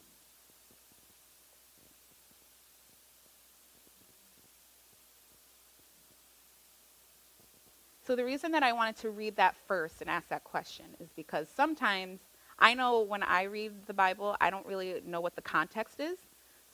So, 8.08 8.16
the 8.16 8.24
reason 8.24 8.52
that 8.52 8.62
I 8.62 8.72
wanted 8.72 8.96
to 8.98 9.10
read 9.10 9.36
that 9.36 9.54
first 9.66 10.00
and 10.00 10.08
ask 10.08 10.28
that 10.28 10.42
question 10.42 10.86
is 10.98 11.10
because 11.14 11.46
sometimes 11.54 12.20
I 12.58 12.74
know 12.74 13.00
when 13.00 13.22
I 13.22 13.44
read 13.44 13.86
the 13.86 13.94
Bible, 13.94 14.36
I 14.40 14.50
don't 14.50 14.66
really 14.66 15.00
know 15.06 15.20
what 15.20 15.36
the 15.36 15.42
context 15.42 16.00
is. 16.00 16.18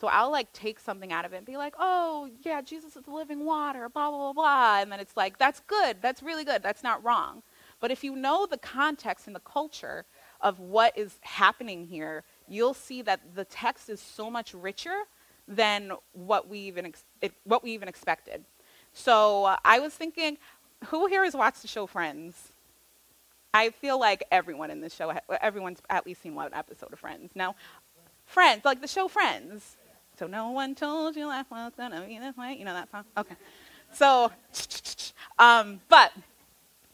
So 0.00 0.08
I'll 0.08 0.30
like 0.30 0.52
take 0.52 0.80
something 0.80 1.12
out 1.12 1.24
of 1.24 1.32
it 1.32 1.38
and 1.38 1.46
be 1.46 1.56
like, 1.56 1.74
oh, 1.78 2.28
yeah, 2.42 2.60
Jesus 2.60 2.96
is 2.96 3.04
the 3.04 3.10
living 3.12 3.44
water, 3.44 3.88
blah, 3.88 4.10
blah, 4.10 4.18
blah, 4.18 4.32
blah. 4.32 4.80
And 4.80 4.90
then 4.90 4.98
it's 4.98 5.16
like, 5.16 5.38
that's 5.38 5.60
good. 5.60 5.98
That's 6.02 6.22
really 6.22 6.44
good. 6.44 6.62
That's 6.62 6.82
not 6.82 7.04
wrong. 7.04 7.42
But 7.80 7.90
if 7.90 8.02
you 8.02 8.16
know 8.16 8.46
the 8.46 8.58
context 8.58 9.26
and 9.26 9.36
the 9.36 9.40
culture 9.40 10.04
of 10.40 10.58
what 10.58 10.96
is 10.98 11.18
happening 11.22 11.86
here, 11.86 12.24
you'll 12.48 12.74
see 12.74 13.02
that 13.02 13.34
the 13.34 13.44
text 13.44 13.88
is 13.88 14.00
so 14.00 14.30
much 14.30 14.52
richer 14.52 15.02
than 15.46 15.92
what 16.12 16.48
we 16.48 16.58
even, 16.60 16.86
ex- 16.86 17.04
it, 17.20 17.32
what 17.44 17.62
we 17.62 17.70
even 17.70 17.88
expected. 17.88 18.44
So 18.92 19.44
uh, 19.44 19.56
I 19.64 19.78
was 19.80 19.94
thinking, 19.94 20.38
who 20.86 21.06
here 21.06 21.24
has 21.24 21.34
watched 21.34 21.62
the 21.62 21.68
show 21.68 21.86
Friends? 21.86 22.52
I 23.54 23.70
feel 23.70 24.00
like 24.00 24.24
everyone 24.32 24.72
in 24.72 24.80
this 24.80 24.92
show, 24.92 25.12
everyone's 25.40 25.80
at 25.88 26.04
least 26.04 26.22
seen 26.22 26.34
one 26.34 26.52
episode 26.52 26.92
of 26.92 26.98
Friends. 26.98 27.30
Now, 27.36 27.54
Friends, 28.26 28.64
like 28.64 28.80
the 28.80 28.88
show 28.88 29.06
Friends. 29.06 29.76
So 30.18 30.26
no 30.26 30.50
one 30.50 30.74
told 30.74 31.14
you 31.14 31.26
life 31.26 31.46
was 31.50 31.72
gonna 31.76 32.04
be 32.04 32.18
this 32.18 32.36
way. 32.36 32.56
You 32.58 32.64
know 32.64 32.74
that 32.74 32.90
song? 32.90 33.04
Okay. 33.16 33.36
So, 33.92 34.32
um, 35.38 35.80
but 35.88 36.12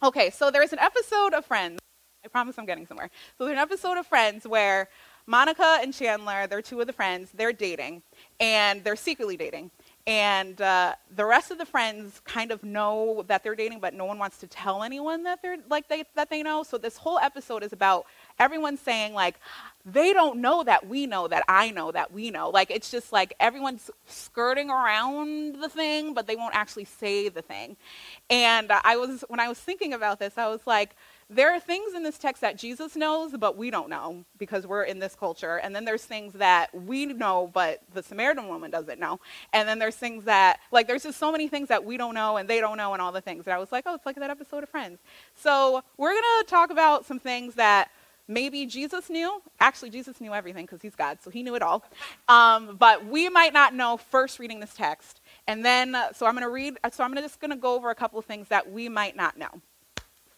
okay. 0.03 0.29
So 0.29 0.51
there's 0.51 0.75
an 0.75 0.79
episode 0.81 1.33
of 1.33 1.47
Friends. 1.47 1.79
I 2.23 2.29
promise 2.29 2.59
I'm 2.59 2.67
getting 2.67 2.87
somewhere. 2.87 3.11
So 3.39 3.47
there's 3.47 3.57
an 3.57 3.63
episode 3.63 3.97
of 3.97 4.07
Friends 4.07 4.47
where 4.47 4.89
Monica 5.27 5.79
and 5.81 5.95
Chandler, 5.95 6.47
they're 6.47 6.61
two 6.61 6.81
of 6.81 6.87
the 6.87 6.93
friends, 6.93 7.31
they're 7.33 7.53
dating, 7.53 8.03
and 8.39 8.85
they're 8.85 8.97
secretly 8.97 9.37
dating 9.37 9.71
and 10.07 10.61
uh, 10.61 10.95
the 11.15 11.25
rest 11.25 11.51
of 11.51 11.59
the 11.59 11.67
friends 11.67 12.21
kind 12.25 12.51
of 12.51 12.65
know 12.65 13.25
that 13.29 13.43
they're 13.43 13.55
dating 13.55 13.81
but 13.81 13.93
no 13.93 14.07
one 14.07 14.19
wants 14.19 14.39
to 14.39 14.47
tell 14.47 14.83
anyone 14.83 15.25
that 15.25 15.43
they're 15.43 15.59
like 15.69 15.89
they, 15.89 16.05
that 16.15 16.31
they 16.31 16.43
know. 16.43 16.63
So 16.63 16.79
this 16.79 16.97
whole 16.97 17.19
episode 17.19 17.63
is 17.63 17.73
about 17.73 18.07
everyone 18.39 18.77
saying 18.77 19.13
like 19.13 19.39
they 19.85 20.13
don't 20.13 20.41
know 20.41 20.63
that 20.65 20.87
we 20.87 21.07
know 21.07 21.29
that 21.29 21.45
i 21.49 21.71
know 21.71 21.93
that 21.93 22.13
we 22.13 22.31
know. 22.31 22.51
Like 22.51 22.71
it's 22.71 22.91
just 22.91 23.13
like 23.13 23.35
everyone's 23.39 23.91
skirting 24.07 24.71
around 24.71 25.61
the 25.61 25.69
thing 25.69 26.15
but 26.15 26.27
they 26.27 26.37
won't 26.37 26.55
actually 26.55 26.87
say 26.87 27.29
the 27.29 27.43
thing. 27.43 27.77
And 28.31 28.73
i 28.73 28.97
was 28.97 29.25
when 29.29 29.41
i 29.41 29.49
was 29.49 29.59
thinking 29.59 29.93
about 29.93 30.19
this 30.19 30.39
i 30.39 30.49
was 30.49 30.61
like 30.67 30.97
there 31.33 31.55
are 31.55 31.61
things 31.61 31.95
in 31.95 32.03
this 32.03 32.19
text 32.19 32.41
that 32.41 32.59
Jesus 32.59 32.97
knows, 32.97 33.33
but 33.39 33.57
we 33.57 33.71
don't 33.71 33.89
know 33.89 34.25
because 34.37 34.67
we're 34.67 34.83
in 34.83 34.99
this 34.99 35.15
culture. 35.15 35.59
And 35.59 35.75
then 35.75 35.85
there's 35.85 36.05
things 36.05 36.35
that 36.35 36.75
we 36.75 37.07
know, 37.07 37.49
but 37.55 37.81
the 37.95 38.03
Samaritan 38.03 38.49
woman 38.49 38.73
doesn't 38.73 38.99
know. 38.99 39.21
And 39.53 39.69
then 39.69 39.79
there's 39.79 39.95
things 39.95 40.25
that, 40.25 40.59
like, 40.73 40.89
there's 40.89 41.05
just 41.05 41.19
so 41.21 41.31
many 41.31 41.47
things 41.47 41.69
that 41.69 41.85
we 41.85 41.97
don't 41.97 42.15
know 42.15 42.37
and 42.37 42.49
they 42.49 42.61
don't 42.61 42.77
know 42.77 42.95
and 42.95 43.01
all 43.01 43.13
the 43.13 43.21
things. 43.21 43.47
And 43.47 43.55
I 43.55 43.59
was 43.59 43.71
like, 43.71 43.85
oh, 43.87 43.95
it's 43.95 44.05
like 44.05 44.17
that 44.17 44.29
episode 44.29 44.65
of 44.65 44.69
Friends. 44.69 44.99
So 45.37 45.85
we're 45.97 46.11
going 46.13 46.23
to 46.41 46.47
talk 46.49 46.71
about 46.71 47.07
some 47.07 47.21
things 47.21 47.55
that 47.55 47.93
maybe 48.27 48.67
Jesus 48.67 49.09
knew. 49.09 49.41
Actually, 49.61 49.91
Jesus 49.91 50.21
knew 50.21 50.35
everything 50.35 50.67
because 50.67 50.83
he's 50.83 50.97
God, 50.97 51.19
so 51.23 51.31
he 51.31 51.45
knew 51.45 51.55
it 51.55 51.63
all. 51.63 51.85
Um, 52.29 52.77
but 52.77 53.07
we 53.07 53.29
might 53.29 53.53
not 53.53 53.73
know 53.73 53.99
first 53.99 54.41
reading 54.41 54.59
this 54.59 54.75
text. 54.75 55.21
And 55.47 55.65
then, 55.65 55.95
uh, 55.95 56.13
so 56.13 56.27
I'm 56.27 56.35
going 56.35 56.43
to 56.43 56.51
read, 56.51 56.77
so 56.91 57.05
I'm 57.05 57.15
just 57.15 57.41
going 57.41 57.51
to 57.53 57.57
go 57.57 57.77
over 57.77 57.91
a 57.91 57.95
couple 57.95 58.19
of 58.19 58.25
things 58.25 58.49
that 58.49 58.73
we 58.73 58.89
might 58.89 59.15
not 59.15 59.39
know. 59.39 59.61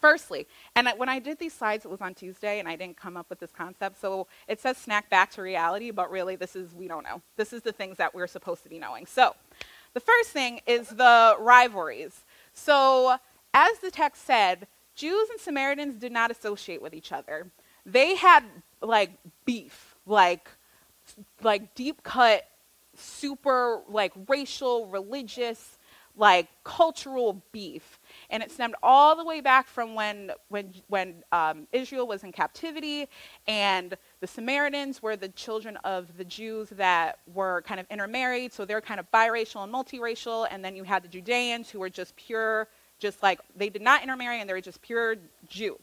Firstly, 0.02 0.49
and 0.75 0.88
when 0.97 1.09
I 1.09 1.21
did 1.21 1.38
these 1.38 1.54
slides, 1.54 1.85
it 1.85 1.90
was 1.90 2.00
on 2.00 2.12
Tuesday, 2.12 2.59
and 2.59 2.68
I 2.68 2.75
didn't 2.75 2.97
come 2.97 3.16
up 3.16 3.30
with 3.30 3.38
this 3.38 3.52
concept. 3.52 4.00
So 4.00 4.26
it 4.49 4.61
says 4.61 4.76
snack 4.76 5.09
back 5.09 5.30
to 5.32 5.42
reality, 5.42 5.92
but 5.92 6.11
really, 6.11 6.35
this 6.35 6.56
is, 6.56 6.75
we 6.75 6.88
don't 6.88 7.04
know. 7.04 7.23
This 7.37 7.52
is 7.52 7.62
the 7.62 7.71
things 7.71 7.99
that 7.99 8.12
we're 8.12 8.26
supposed 8.26 8.64
to 8.64 8.68
be 8.68 8.80
knowing. 8.80 9.06
So 9.06 9.37
the 9.94 10.00
first 10.00 10.30
thing 10.30 10.61
is 10.66 10.88
the 10.88 11.37
rivalries. 11.38 12.25
So, 12.52 13.16
as 13.54 13.78
the 13.78 13.92
text 13.92 14.25
said, 14.25 14.66
Jews 14.97 15.30
and 15.30 15.40
Samaritans 15.40 16.00
did 16.00 16.11
not 16.11 16.32
associate 16.32 16.82
with 16.82 16.94
each 16.94 17.12
other. 17.12 17.47
They 17.87 18.16
had 18.16 18.42
like 18.80 19.12
beef, 19.44 19.94
like 20.04 20.49
like 21.42 21.76
deep 21.76 22.02
cut, 22.02 22.49
super 22.97 23.82
like 23.88 24.12
racial, 24.26 24.87
religious, 24.88 25.78
like 26.16 26.49
cultural 26.64 27.42
beef 27.52 27.99
and 28.32 28.42
it 28.42 28.50
stemmed 28.50 28.74
all 28.82 29.14
the 29.14 29.24
way 29.24 29.40
back 29.42 29.68
from 29.68 29.94
when, 29.94 30.32
when, 30.48 30.72
when 30.88 31.22
um, 31.30 31.68
Israel 31.70 32.06
was 32.06 32.24
in 32.24 32.32
captivity, 32.32 33.06
and 33.46 33.94
the 34.20 34.26
Samaritans 34.26 35.02
were 35.02 35.16
the 35.16 35.28
children 35.28 35.76
of 35.84 36.16
the 36.16 36.24
Jews 36.24 36.70
that 36.70 37.18
were 37.32 37.62
kind 37.62 37.78
of 37.78 37.86
intermarried, 37.90 38.52
so 38.52 38.64
they're 38.64 38.80
kind 38.80 38.98
of 38.98 39.08
biracial 39.12 39.62
and 39.62 39.72
multiracial, 39.72 40.48
and 40.50 40.64
then 40.64 40.74
you 40.74 40.82
had 40.82 41.04
the 41.04 41.08
Judeans 41.08 41.68
who 41.70 41.78
were 41.78 41.90
just 41.90 42.16
pure, 42.16 42.68
just 42.98 43.22
like 43.22 43.38
they 43.54 43.68
did 43.68 43.82
not 43.82 44.02
intermarry, 44.02 44.40
and 44.40 44.48
they 44.48 44.54
were 44.54 44.60
just 44.62 44.80
pure 44.80 45.16
Jew. 45.48 45.78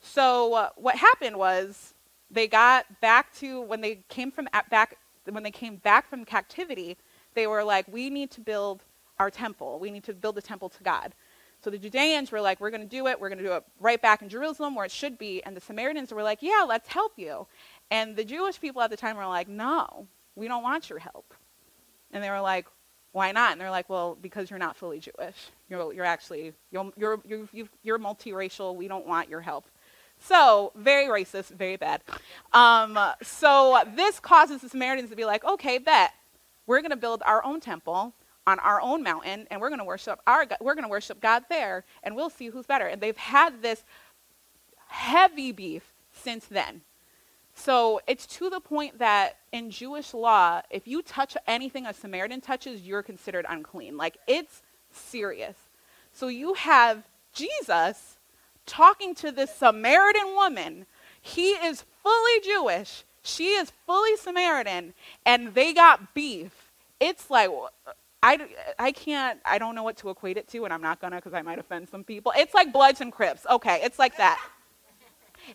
So 0.00 0.54
uh, 0.54 0.68
what 0.76 0.94
happened 0.94 1.36
was 1.36 1.94
they 2.30 2.46
got 2.46 3.00
back 3.00 3.34
to 3.36 3.62
when 3.62 3.80
they 3.80 4.00
came 4.08 4.30
from 4.30 4.46
back 4.70 4.98
when 5.24 5.42
they 5.42 5.50
came 5.50 5.76
back 5.76 6.08
from 6.08 6.24
captivity, 6.24 6.96
they 7.34 7.46
were 7.46 7.62
like, 7.62 7.86
we 7.88 8.08
need 8.10 8.30
to 8.32 8.40
build 8.40 8.84
our 9.18 9.30
temple. 9.30 9.78
We 9.78 9.90
need 9.90 10.04
to 10.04 10.14
build 10.14 10.38
a 10.38 10.42
temple 10.42 10.68
to 10.70 10.82
God. 10.82 11.14
So 11.60 11.70
the 11.70 11.78
Judeans 11.78 12.30
were 12.30 12.40
like, 12.40 12.60
we're 12.60 12.70
going 12.70 12.82
to 12.82 12.88
do 12.88 13.08
it. 13.08 13.20
We're 13.20 13.28
going 13.28 13.38
to 13.38 13.44
do 13.44 13.52
it 13.52 13.64
right 13.80 14.00
back 14.00 14.22
in 14.22 14.28
Jerusalem 14.28 14.74
where 14.74 14.84
it 14.84 14.92
should 14.92 15.18
be. 15.18 15.42
And 15.42 15.56
the 15.56 15.60
Samaritans 15.60 16.12
were 16.12 16.22
like, 16.22 16.38
yeah, 16.40 16.64
let's 16.66 16.88
help 16.88 17.12
you. 17.16 17.46
And 17.90 18.16
the 18.16 18.24
Jewish 18.24 18.60
people 18.60 18.80
at 18.82 18.90
the 18.90 18.96
time 18.96 19.16
were 19.16 19.26
like, 19.26 19.48
no, 19.48 20.06
we 20.36 20.46
don't 20.46 20.62
want 20.62 20.88
your 20.88 21.00
help. 21.00 21.34
And 22.12 22.22
they 22.22 22.30
were 22.30 22.40
like, 22.40 22.66
why 23.12 23.32
not? 23.32 23.52
And 23.52 23.60
they're 23.60 23.70
like, 23.70 23.88
well, 23.88 24.16
because 24.20 24.50
you're 24.50 24.58
not 24.58 24.76
fully 24.76 25.00
Jewish. 25.00 25.50
You're, 25.68 25.92
you're 25.92 26.04
actually, 26.04 26.52
you're, 26.70 26.92
you're, 26.96 27.20
you're, 27.24 27.68
you're 27.82 27.98
multiracial. 27.98 28.76
We 28.76 28.86
don't 28.86 29.06
want 29.06 29.28
your 29.28 29.40
help. 29.40 29.66
So, 30.20 30.72
very 30.74 31.06
racist, 31.06 31.50
very 31.50 31.76
bad. 31.76 32.02
Um, 32.52 32.98
so, 33.22 33.82
this 33.94 34.18
causes 34.18 34.60
the 34.60 34.68
Samaritans 34.68 35.10
to 35.10 35.16
be 35.16 35.24
like, 35.24 35.44
okay, 35.44 35.78
bet. 35.78 36.12
We're 36.66 36.80
going 36.80 36.90
to 36.90 36.96
build 36.96 37.22
our 37.24 37.42
own 37.44 37.60
temple 37.60 38.12
on 38.48 38.58
our 38.60 38.80
own 38.80 39.02
mountain 39.02 39.46
and 39.50 39.60
we're 39.60 39.68
going 39.68 39.78
to 39.78 39.84
worship 39.84 40.20
our 40.26 40.46
we're 40.62 40.74
going 40.74 40.84
to 40.84 40.88
worship 40.88 41.20
God 41.20 41.44
there 41.50 41.84
and 42.02 42.16
we'll 42.16 42.30
see 42.30 42.46
who's 42.46 42.64
better. 42.64 42.86
And 42.86 43.00
they've 43.00 43.16
had 43.16 43.60
this 43.60 43.84
heavy 44.88 45.52
beef 45.52 45.92
since 46.12 46.46
then. 46.46 46.80
So 47.54 48.00
it's 48.06 48.26
to 48.38 48.48
the 48.48 48.60
point 48.60 49.00
that 49.00 49.36
in 49.52 49.70
Jewish 49.70 50.14
law, 50.14 50.62
if 50.70 50.88
you 50.88 51.02
touch 51.02 51.36
anything 51.46 51.84
a 51.84 51.92
Samaritan 51.92 52.40
touches, 52.40 52.86
you're 52.86 53.02
considered 53.02 53.44
unclean. 53.48 53.98
Like 53.98 54.16
it's 54.26 54.62
serious. 54.90 55.56
So 56.12 56.28
you 56.28 56.54
have 56.54 57.06
Jesus 57.34 58.16
talking 58.64 59.14
to 59.16 59.30
this 59.30 59.54
Samaritan 59.54 60.34
woman. 60.34 60.86
He 61.20 61.50
is 61.50 61.84
fully 62.02 62.40
Jewish. 62.42 63.04
She 63.22 63.48
is 63.48 63.72
fully 63.84 64.16
Samaritan. 64.16 64.94
And 65.26 65.52
they 65.54 65.74
got 65.74 66.14
beef. 66.14 66.70
It's 66.98 67.30
like, 67.30 67.50
I, 68.22 68.48
I 68.78 68.92
can't, 68.92 69.38
I 69.44 69.58
don't 69.58 69.74
know 69.74 69.82
what 69.82 69.96
to 69.98 70.10
equate 70.10 70.36
it 70.36 70.48
to, 70.48 70.64
and 70.64 70.72
I'm 70.72 70.82
not 70.82 71.00
gonna 71.00 71.16
because 71.16 71.34
I 71.34 71.42
might 71.42 71.58
offend 71.58 71.88
some 71.88 72.02
people. 72.04 72.32
It's 72.36 72.54
like 72.54 72.72
Bloods 72.72 73.00
and 73.00 73.12
Crips. 73.12 73.46
Okay, 73.48 73.80
it's 73.82 73.98
like 73.98 74.16
that. 74.16 74.40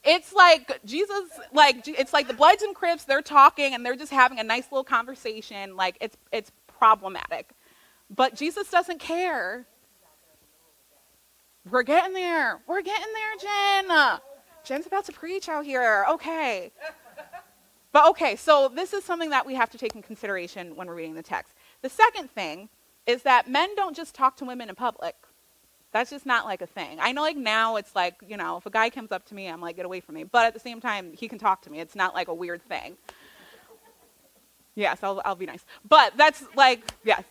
It's 0.04 0.34
like 0.34 0.80
Jesus, 0.86 1.30
like, 1.52 1.88
it's 1.88 2.14
like 2.14 2.28
the 2.28 2.34
Bloods 2.34 2.64
and 2.64 2.74
Crips, 2.74 3.04
they're 3.04 3.22
talking 3.22 3.74
and 3.74 3.86
they're 3.86 3.96
just 3.96 4.12
having 4.12 4.40
a 4.40 4.44
nice 4.44 4.72
little 4.72 4.84
conversation. 4.84 5.76
Like, 5.76 5.98
it's, 6.02 6.18
it's 6.32 6.52
problematic. 6.68 7.52
But 8.10 8.36
Jesus 8.36 8.70
doesn't 8.70 9.00
care. 9.00 9.66
We're 11.70 11.84
getting 11.84 12.14
there. 12.14 12.60
We're 12.68 12.82
getting 12.82 13.14
there, 13.14 13.86
Jen. 13.88 14.20
Jen's 14.64 14.88
about 14.88 15.06
to 15.06 15.12
preach 15.12 15.50
out 15.50 15.66
here. 15.66 16.06
Okay. 16.10 16.72
But 17.92 18.10
okay, 18.10 18.36
so 18.36 18.72
this 18.74 18.94
is 18.94 19.04
something 19.04 19.30
that 19.30 19.46
we 19.46 19.54
have 19.54 19.70
to 19.70 19.78
take 19.78 19.96
in 19.96 20.02
consideration 20.02 20.76
when 20.76 20.88
we're 20.88 20.96
reading 20.96 21.14
the 21.14 21.24
text. 21.24 21.54
The 21.84 21.90
second 21.90 22.32
thing 22.32 22.70
is 23.06 23.24
that 23.24 23.50
men 23.50 23.76
don't 23.76 23.96
just 23.96 24.16
talk 24.16 24.38
to 24.38 24.46
women 24.46 24.70
in 24.70 24.76
public. 24.76 25.16
That's 25.92 26.10
just 26.10 26.26
not 26.26 26.46
like 26.46 26.62
a 26.62 26.66
thing. 26.66 26.98
I 27.00 27.12
know 27.12 27.22
like 27.22 27.38
now 27.38 27.76
it's 27.76 27.94
like, 27.94 28.16
you 28.28 28.38
know, 28.38 28.58
if 28.58 28.66
a 28.66 28.70
guy 28.72 28.90
comes 28.90 29.12
up 29.12 29.26
to 29.26 29.36
me, 29.36 29.48
I'm 29.48 29.62
like, 29.62 29.76
get 29.76 29.86
away 29.86 30.00
from 30.00 30.16
me. 30.16 30.24
But 30.24 30.46
at 30.46 30.54
the 30.54 30.60
same 30.60 30.80
time, 30.80 31.12
he 31.14 31.28
can 31.28 31.38
talk 31.38 31.62
to 31.64 31.70
me. 31.70 31.82
It's 31.82 31.94
not 31.94 32.16
like 32.16 32.30
a 32.30 32.34
weird 32.34 32.64
thing. 32.64 32.98
Yes, 34.76 35.00
I'll, 35.04 35.22
I'll 35.26 35.36
be 35.36 35.46
nice. 35.46 35.66
But 35.88 36.18
that's 36.18 36.44
like, 36.56 36.90
yes. 37.04 37.24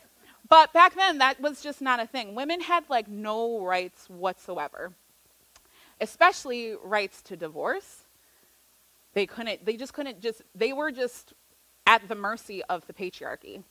But 0.49 0.73
back 0.75 0.95
then, 0.95 1.19
that 1.19 1.41
was 1.41 1.63
just 1.63 1.81
not 1.81 1.99
a 1.99 2.07
thing. 2.07 2.35
Women 2.35 2.61
had 2.61 2.85
like 2.91 3.09
no 3.09 3.65
rights 3.65 4.09
whatsoever, 4.11 4.93
especially 5.99 6.77
rights 6.85 7.23
to 7.23 7.37
divorce. 7.37 8.05
They 9.15 9.25
couldn't, 9.27 9.65
they 9.65 9.77
just 9.77 9.95
couldn't 9.95 10.21
just, 10.21 10.43
they 10.55 10.75
were 10.75 10.93
just 10.93 11.33
at 11.87 12.07
the 12.07 12.15
mercy 12.15 12.63
of 12.65 12.87
the 12.87 12.93
patriarchy. 12.93 13.65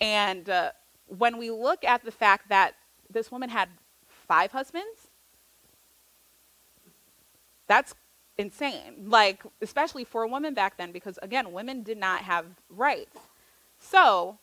And 0.00 0.48
uh, 0.48 0.72
when 1.06 1.38
we 1.38 1.50
look 1.50 1.84
at 1.84 2.04
the 2.04 2.10
fact 2.10 2.48
that 2.48 2.74
this 3.10 3.30
woman 3.30 3.50
had 3.50 3.68
five 4.08 4.52
husbands? 4.52 5.08
That's 7.66 7.94
insane. 8.38 9.04
Like, 9.06 9.42
especially 9.60 10.04
for 10.04 10.22
a 10.22 10.28
woman 10.28 10.54
back 10.54 10.76
then, 10.76 10.92
because 10.92 11.18
again, 11.22 11.52
women 11.52 11.82
did 11.82 11.98
not 11.98 12.22
have 12.22 12.46
rights. 12.68 13.18
So, 13.78 14.38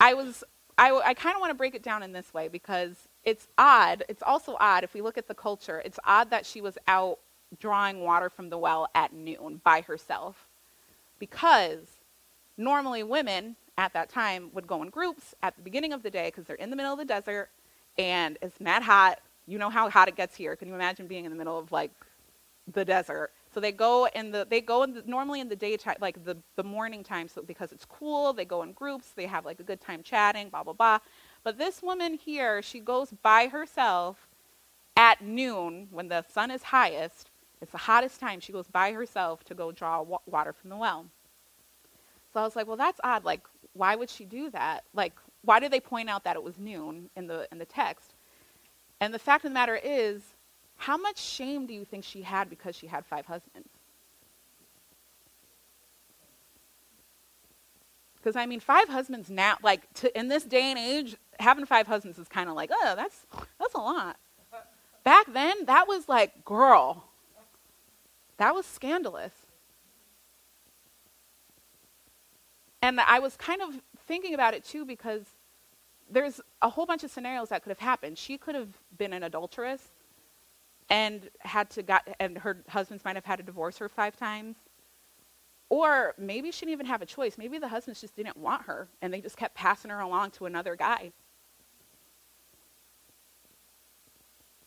I 0.00 0.14
was, 0.14 0.44
I, 0.76 0.90
I 0.92 1.14
kind 1.14 1.34
of 1.34 1.40
want 1.40 1.50
to 1.50 1.54
break 1.54 1.74
it 1.74 1.82
down 1.82 2.02
in 2.02 2.12
this 2.12 2.34
way 2.34 2.48
because 2.48 3.08
it's 3.22 3.48
odd. 3.56 4.04
It's 4.08 4.22
also 4.22 4.56
odd 4.60 4.84
if 4.84 4.94
we 4.94 5.00
look 5.00 5.16
at 5.16 5.28
the 5.28 5.34
culture. 5.34 5.80
It's 5.84 5.98
odd 6.04 6.30
that 6.30 6.44
she 6.44 6.60
was 6.60 6.76
out 6.88 7.18
drawing 7.58 8.00
water 8.00 8.28
from 8.28 8.50
the 8.50 8.58
well 8.58 8.88
at 8.94 9.12
noon 9.12 9.60
by 9.64 9.80
herself 9.80 10.48
because 11.18 11.86
normally 12.56 13.02
women 13.02 13.56
at 13.78 13.92
that 13.92 14.08
time 14.08 14.50
would 14.52 14.66
go 14.66 14.82
in 14.82 14.90
groups 14.90 15.34
at 15.42 15.56
the 15.56 15.62
beginning 15.62 15.92
of 15.92 16.02
the 16.02 16.10
day 16.10 16.28
because 16.28 16.44
they're 16.44 16.56
in 16.56 16.70
the 16.70 16.76
middle 16.76 16.92
of 16.92 16.98
the 16.98 17.04
desert 17.04 17.50
and 17.98 18.38
it's 18.42 18.60
mad 18.60 18.82
hot. 18.82 19.20
You 19.46 19.58
know 19.58 19.70
how 19.70 19.90
hot 19.90 20.08
it 20.08 20.16
gets 20.16 20.36
here. 20.36 20.56
Can 20.56 20.68
you 20.68 20.74
imagine 20.74 21.06
being 21.06 21.24
in 21.24 21.30
the 21.30 21.36
middle 21.36 21.58
of 21.58 21.72
like 21.72 21.90
the 22.72 22.84
desert? 22.84 23.32
So 23.52 23.60
they 23.60 23.72
go 23.72 24.08
in 24.14 24.32
the 24.32 24.46
they 24.48 24.60
go 24.60 24.82
in 24.82 24.94
the, 24.94 25.02
normally 25.06 25.40
in 25.40 25.48
the 25.48 25.56
daytime, 25.56 25.96
like 26.00 26.24
the 26.24 26.36
the 26.56 26.64
morning 26.64 27.04
time, 27.04 27.28
so 27.28 27.42
because 27.42 27.72
it's 27.72 27.84
cool. 27.84 28.32
They 28.32 28.44
go 28.44 28.62
in 28.62 28.72
groups. 28.72 29.10
They 29.10 29.26
have 29.26 29.44
like 29.44 29.60
a 29.60 29.62
good 29.62 29.80
time 29.80 30.02
chatting, 30.02 30.48
blah 30.48 30.62
blah 30.64 30.72
blah. 30.72 30.98
But 31.44 31.58
this 31.58 31.82
woman 31.82 32.14
here, 32.14 32.62
she 32.62 32.80
goes 32.80 33.12
by 33.22 33.48
herself 33.48 34.28
at 34.96 35.22
noon 35.22 35.88
when 35.90 36.08
the 36.08 36.24
sun 36.32 36.50
is 36.50 36.64
highest. 36.64 37.30
It's 37.60 37.72
the 37.72 37.78
hottest 37.78 38.20
time. 38.20 38.40
She 38.40 38.52
goes 38.52 38.66
by 38.66 38.92
herself 38.92 39.44
to 39.44 39.54
go 39.54 39.72
draw 39.72 40.02
wa- 40.02 40.18
water 40.26 40.52
from 40.52 40.70
the 40.70 40.76
well. 40.76 41.06
So 42.34 42.40
I 42.40 42.42
was 42.42 42.56
like, 42.56 42.66
well, 42.66 42.76
that's 42.76 43.00
odd. 43.04 43.24
Like, 43.24 43.42
why 43.74 43.94
would 43.94 44.10
she 44.10 44.24
do 44.24 44.50
that? 44.50 44.82
Like, 44.92 45.12
why 45.42 45.60
did 45.60 45.72
they 45.72 45.78
point 45.80 46.10
out 46.10 46.24
that 46.24 46.34
it 46.34 46.42
was 46.42 46.58
noon 46.58 47.08
in 47.16 47.28
the, 47.28 47.46
in 47.52 47.58
the 47.58 47.64
text? 47.64 48.12
And 49.00 49.14
the 49.14 49.20
fact 49.20 49.44
of 49.44 49.52
the 49.52 49.54
matter 49.54 49.78
is, 49.82 50.20
how 50.76 50.96
much 50.96 51.18
shame 51.18 51.66
do 51.66 51.72
you 51.72 51.84
think 51.84 52.04
she 52.04 52.22
had 52.22 52.50
because 52.50 52.74
she 52.74 52.88
had 52.88 53.06
five 53.06 53.24
husbands? 53.26 53.68
Because 58.16 58.34
I 58.34 58.46
mean, 58.46 58.58
five 58.58 58.88
husbands 58.88 59.30
now, 59.30 59.56
like 59.62 59.92
to, 59.94 60.18
in 60.18 60.28
this 60.28 60.42
day 60.42 60.62
and 60.62 60.78
age, 60.78 61.14
having 61.38 61.66
five 61.66 61.86
husbands 61.86 62.18
is 62.18 62.26
kind 62.26 62.48
of 62.48 62.56
like, 62.56 62.70
oh, 62.72 62.94
that's 62.96 63.26
that's 63.60 63.74
a 63.74 63.78
lot. 63.78 64.16
Back 65.04 65.32
then, 65.32 65.66
that 65.66 65.86
was 65.86 66.08
like, 66.08 66.44
girl, 66.44 67.04
that 68.38 68.54
was 68.54 68.64
scandalous. 68.64 69.32
And 72.84 73.00
I 73.00 73.18
was 73.18 73.34
kind 73.38 73.62
of 73.62 73.80
thinking 74.06 74.34
about 74.34 74.52
it 74.52 74.62
too 74.62 74.84
because 74.84 75.22
there's 76.10 76.38
a 76.60 76.68
whole 76.68 76.84
bunch 76.84 77.02
of 77.02 77.10
scenarios 77.10 77.48
that 77.48 77.62
could 77.62 77.70
have 77.70 77.78
happened. 77.78 78.18
She 78.18 78.36
could 78.36 78.54
have 78.54 78.68
been 78.98 79.14
an 79.14 79.22
adulteress 79.22 79.88
and 80.90 81.30
had 81.38 81.70
to 81.70 81.82
got 81.82 82.06
and 82.20 82.36
her 82.36 82.62
husbands 82.68 83.02
might 83.02 83.16
have 83.16 83.24
had 83.24 83.36
to 83.36 83.42
divorce 83.42 83.78
her 83.78 83.88
five 83.88 84.18
times. 84.18 84.56
Or 85.70 86.14
maybe 86.18 86.50
she 86.50 86.66
didn't 86.66 86.74
even 86.74 86.84
have 86.84 87.00
a 87.00 87.06
choice. 87.06 87.38
Maybe 87.38 87.56
the 87.56 87.68
husbands 87.68 88.02
just 88.02 88.16
didn't 88.16 88.36
want 88.36 88.64
her 88.64 88.86
and 89.00 89.14
they 89.14 89.22
just 89.22 89.38
kept 89.38 89.54
passing 89.54 89.90
her 89.90 90.00
along 90.00 90.32
to 90.32 90.44
another 90.44 90.76
guy. 90.76 91.10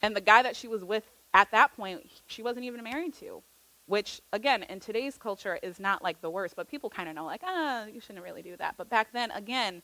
And 0.02 0.16
the 0.16 0.22
guy 0.22 0.42
that 0.42 0.56
she 0.56 0.68
was 0.68 0.84
with 0.84 1.04
at 1.36 1.52
that 1.52 1.78
point, 1.78 2.10
she 2.26 2.42
wasn't 2.42 2.66
even 2.66 2.84
married 2.84 3.14
to 3.20 3.44
which 3.88 4.22
again 4.34 4.64
in 4.64 4.80
today's 4.80 5.18
culture 5.18 5.58
is 5.64 5.80
not 5.80 6.04
like 6.04 6.22
the 6.22 6.30
worst 6.30 6.56
but 6.56 6.70
people 6.70 6.90
kind 6.90 7.10
of 7.10 7.16
know 7.16 7.26
like 7.26 7.42
ah 7.44 7.86
you 7.86 8.00
shouldn't 8.00 8.24
really 8.24 8.42
do 8.44 8.56
that. 8.58 8.76
But 8.78 8.90
back 8.90 9.12
then 9.12 9.32
again 9.32 9.82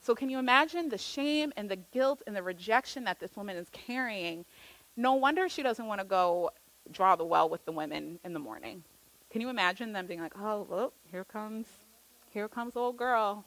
so 0.00 0.14
can 0.14 0.30
you 0.30 0.38
imagine 0.38 0.88
the 0.88 0.98
shame 0.98 1.52
and 1.56 1.68
the 1.68 1.76
guilt 1.76 2.22
and 2.26 2.36
the 2.36 2.42
rejection 2.42 3.04
that 3.04 3.18
this 3.18 3.36
woman 3.36 3.56
is 3.56 3.68
carrying? 3.72 4.44
No 4.96 5.14
wonder 5.14 5.48
she 5.48 5.62
doesn't 5.62 5.86
want 5.86 6.00
to 6.00 6.06
go 6.06 6.50
draw 6.92 7.16
the 7.16 7.24
well 7.24 7.48
with 7.48 7.64
the 7.64 7.72
women 7.72 8.18
in 8.24 8.32
the 8.32 8.38
morning. 8.38 8.84
Can 9.30 9.40
you 9.40 9.48
imagine 9.48 9.92
them 9.92 10.06
being 10.06 10.20
like 10.20 10.38
oh 10.38 10.66
look 10.70 10.94
here 11.10 11.24
comes 11.24 11.66
here 12.30 12.48
comes 12.48 12.76
old 12.76 12.96
girl. 12.96 13.44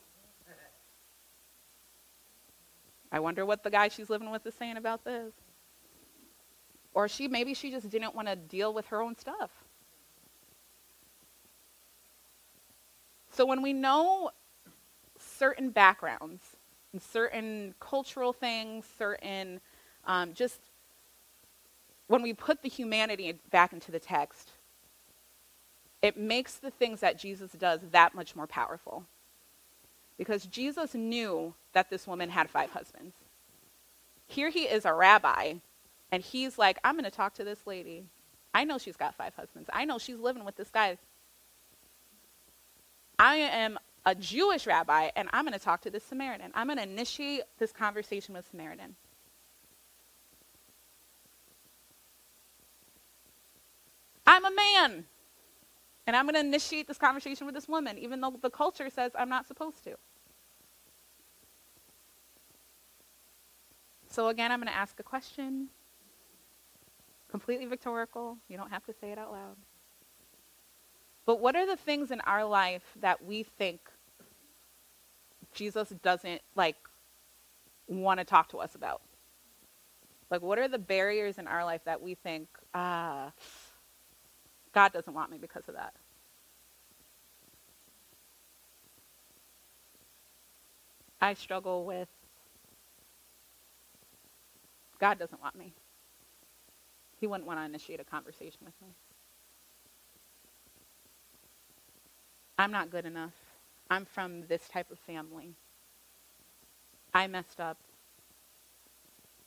I 3.14 3.20
wonder 3.20 3.46
what 3.46 3.64
the 3.64 3.70
guy 3.70 3.90
she's 3.90 4.10
living 4.10 4.32
with 4.32 4.46
is 4.46 4.54
saying 4.56 4.78
about 4.78 5.04
this 5.04 5.34
or 6.94 7.08
she 7.08 7.28
maybe 7.28 7.54
she 7.54 7.72
just 7.72 7.90
didn't 7.90 8.16
want 8.16 8.28
to 8.28 8.36
deal 8.36 8.74
with 8.74 8.88
her 8.88 9.02
own 9.02 9.18
stuff. 9.18 9.52
So 13.32 13.46
when 13.46 13.62
we 13.62 13.74
know 13.74 14.32
certain 15.18 15.70
backgrounds 15.70 16.42
and 16.92 17.02
certain 17.02 17.74
cultural 17.80 18.34
things, 18.34 18.86
certain 18.98 19.62
um, 20.06 20.34
just 20.34 20.60
when 22.08 22.22
we 22.22 22.34
put 22.34 22.62
the 22.62 22.68
humanity 22.68 23.40
back 23.52 23.72
into 23.72 23.92
the 23.92 24.00
text, 24.00 24.52
it 26.02 26.18
makes 26.18 26.56
the 26.56 26.72
things 26.72 27.00
that 27.00 27.18
Jesus 27.18 27.52
does 27.52 27.80
that 27.92 28.14
much 28.14 28.36
more 28.36 28.48
powerful. 28.48 29.06
Because 30.18 30.46
Jesus 30.46 30.94
knew 30.94 31.54
that 31.74 31.90
this 31.90 32.06
woman 32.06 32.30
had 32.30 32.50
five 32.50 32.72
husbands. 32.72 33.16
Here 34.28 34.50
he 34.50 34.64
is, 34.64 34.86
a 34.86 34.94
rabbi, 34.94 35.56
and 36.12 36.22
he's 36.22 36.58
like, 36.58 36.78
I'm 36.84 36.96
going 36.96 37.06
to 37.06 37.12
talk 37.12 37.34
to 37.36 37.44
this 37.44 37.66
lady. 37.66 38.06
I 38.54 38.66
know 38.66 38.78
she's 38.78 38.98
got 38.98 39.16
five 39.16 39.34
husbands. 39.36 39.70
I 39.72 39.86
know 39.86 39.98
she's 39.98 40.18
living 40.18 40.44
with 40.44 40.56
this 40.56 40.70
guy. 40.70 40.98
I 43.18 43.36
am 43.36 43.80
a 44.06 44.14
Jewish 44.16 44.68
rabbi, 44.68 45.10
and 45.16 45.30
I'm 45.32 45.46
going 45.46 45.58
to 45.58 45.64
talk 45.64 45.82
to 45.82 45.90
this 45.90 46.04
Samaritan. 46.04 46.52
I'm 46.54 46.68
going 46.68 46.78
to 46.78 46.84
initiate 46.84 47.44
this 47.60 47.72
conversation 47.72 48.34
with 48.34 48.46
Samaritan. 48.50 48.96
I'm 54.28 54.46
a 54.46 54.52
man, 54.52 55.06
and 56.08 56.16
I'm 56.16 56.26
going 56.26 56.36
to 56.36 56.40
initiate 56.42 56.88
this 56.88 56.98
conversation 56.98 57.46
with 57.46 57.56
this 57.56 57.68
woman, 57.68 57.98
even 57.98 58.22
though 58.22 58.38
the 58.42 58.50
culture 58.50 58.90
says 58.90 59.12
I'm 59.16 59.30
not 59.30 59.48
supposed 59.48 59.84
to. 59.86 59.96
So, 64.10 64.28
again, 64.28 64.52
I'm 64.52 64.60
going 64.60 64.68
to 64.68 64.76
ask 64.78 65.00
a 65.00 65.04
question 65.04 65.70
completely 67.32 67.66
rhetorical. 67.66 68.38
You 68.50 68.58
don't 68.58 68.70
have 68.70 68.86
to 68.86 68.94
say 68.94 69.12
it 69.12 69.18
out 69.18 69.32
loud. 69.32 69.56
But 71.26 71.40
what 71.40 71.56
are 71.56 71.66
the 71.66 71.78
things 71.78 72.12
in 72.12 72.20
our 72.22 72.44
life 72.46 72.84
that 73.00 73.24
we 73.24 73.44
think 73.44 73.80
Jesus 75.54 75.90
doesn't 76.04 76.42
like 76.56 76.76
want 77.88 78.20
to 78.20 78.26
talk 78.26 78.50
to 78.50 78.58
us 78.58 78.76
about? 78.76 79.02
Like 80.30 80.42
what 80.42 80.60
are 80.60 80.68
the 80.68 80.80
barriers 80.80 81.38
in 81.38 81.48
our 81.48 81.64
life 81.64 81.82
that 81.86 82.02
we 82.02 82.16
think, 82.16 82.48
ah, 82.74 83.32
God 84.74 84.92
doesn't 84.94 85.14
want 85.14 85.32
me 85.32 85.38
because 85.38 85.68
of 85.68 85.76
that? 85.76 85.94
I 91.22 91.34
struggle 91.36 91.86
with 91.86 92.10
God 95.00 95.18
doesn't 95.18 95.42
want 95.42 95.56
me. 95.56 95.74
He 97.22 97.28
wouldn't 97.28 97.46
want 97.46 97.60
to 97.60 97.66
initiate 97.66 98.00
a 98.00 98.04
conversation 98.04 98.62
with 98.66 98.74
me. 98.82 98.88
I'm 102.58 102.72
not 102.72 102.90
good 102.90 103.06
enough. 103.06 103.36
I'm 103.92 104.06
from 104.06 104.48
this 104.48 104.68
type 104.68 104.90
of 104.90 104.98
family. 104.98 105.54
I 107.14 107.28
messed 107.28 107.60
up 107.60 107.78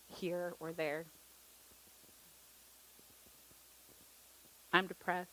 here 0.07 0.55
or 0.61 0.73
there. 0.73 1.05
I'm 4.73 4.87
depressed. 4.87 5.31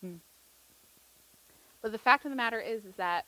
Hmm. 0.00 0.16
But 1.82 1.92
the 1.92 1.98
fact 1.98 2.24
of 2.24 2.32
the 2.32 2.36
matter 2.36 2.60
is, 2.60 2.84
is 2.84 2.94
that 2.96 3.26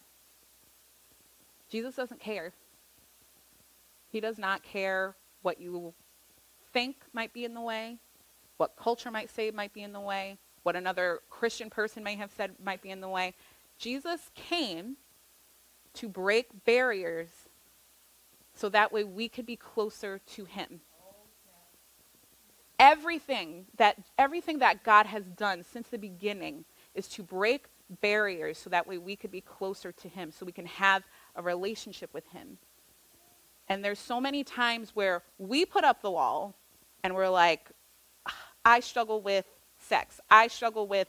Jesus 1.68 1.96
doesn't 1.96 2.20
care. 2.20 2.52
He 4.10 4.20
does 4.20 4.38
not 4.38 4.62
care 4.62 5.14
what 5.42 5.60
you 5.60 5.92
think 6.72 6.96
might 7.12 7.32
be 7.32 7.44
in 7.44 7.54
the 7.54 7.60
way, 7.60 7.98
what 8.56 8.76
culture 8.76 9.10
might 9.10 9.30
say 9.30 9.50
might 9.50 9.72
be 9.72 9.82
in 9.82 9.92
the 9.92 10.00
way, 10.00 10.38
what 10.62 10.76
another 10.76 11.20
Christian 11.30 11.70
person 11.70 12.02
may 12.02 12.16
have 12.16 12.30
said 12.30 12.52
might 12.62 12.82
be 12.82 12.90
in 12.90 13.00
the 13.00 13.08
way. 13.08 13.34
Jesus 13.78 14.30
came 14.34 14.96
to 15.94 16.08
break 16.08 16.48
barriers 16.64 17.28
so 18.54 18.68
that 18.68 18.92
way 18.92 19.04
we 19.04 19.28
could 19.28 19.46
be 19.46 19.56
closer 19.56 20.20
to 20.34 20.44
him. 20.44 20.80
Everything 22.78 23.66
that 23.76 23.96
everything 24.16 24.58
that 24.60 24.84
God 24.84 25.06
has 25.06 25.24
done 25.24 25.64
since 25.64 25.88
the 25.88 25.98
beginning 25.98 26.64
is 26.94 27.08
to 27.08 27.22
break 27.22 27.66
barriers 28.00 28.58
so 28.58 28.70
that 28.70 28.86
way 28.86 28.98
we 28.98 29.16
could 29.16 29.30
be 29.30 29.40
closer 29.40 29.90
to 29.92 30.08
him 30.08 30.30
so 30.30 30.44
we 30.44 30.52
can 30.52 30.66
have 30.66 31.02
a 31.36 31.42
relationship 31.42 32.12
with 32.12 32.26
him. 32.28 32.58
And 33.68 33.84
there's 33.84 33.98
so 33.98 34.20
many 34.20 34.44
times 34.44 34.90
where 34.94 35.22
we 35.38 35.64
put 35.64 35.84
up 35.84 36.00
the 36.00 36.10
wall 36.10 36.56
and 37.02 37.14
we're 37.14 37.28
like, 37.28 37.68
I 38.64 38.80
struggle 38.80 39.20
with 39.20 39.44
sex. 39.78 40.20
I 40.30 40.48
struggle 40.48 40.86
with 40.86 41.08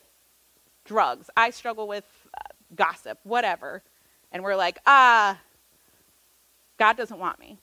drugs. 0.86 1.30
I 1.36 1.50
struggle 1.52 1.88
with 1.88 2.06
uh, 2.34 2.54
gossip, 2.76 3.20
whatever. 3.24 3.84
And 4.32 4.44
we're 4.44 4.56
like, 4.56 4.80
ah, 4.86 5.40
God 6.78 6.98
doesn't 6.98 7.20
want 7.20 7.40
me. 7.40 7.60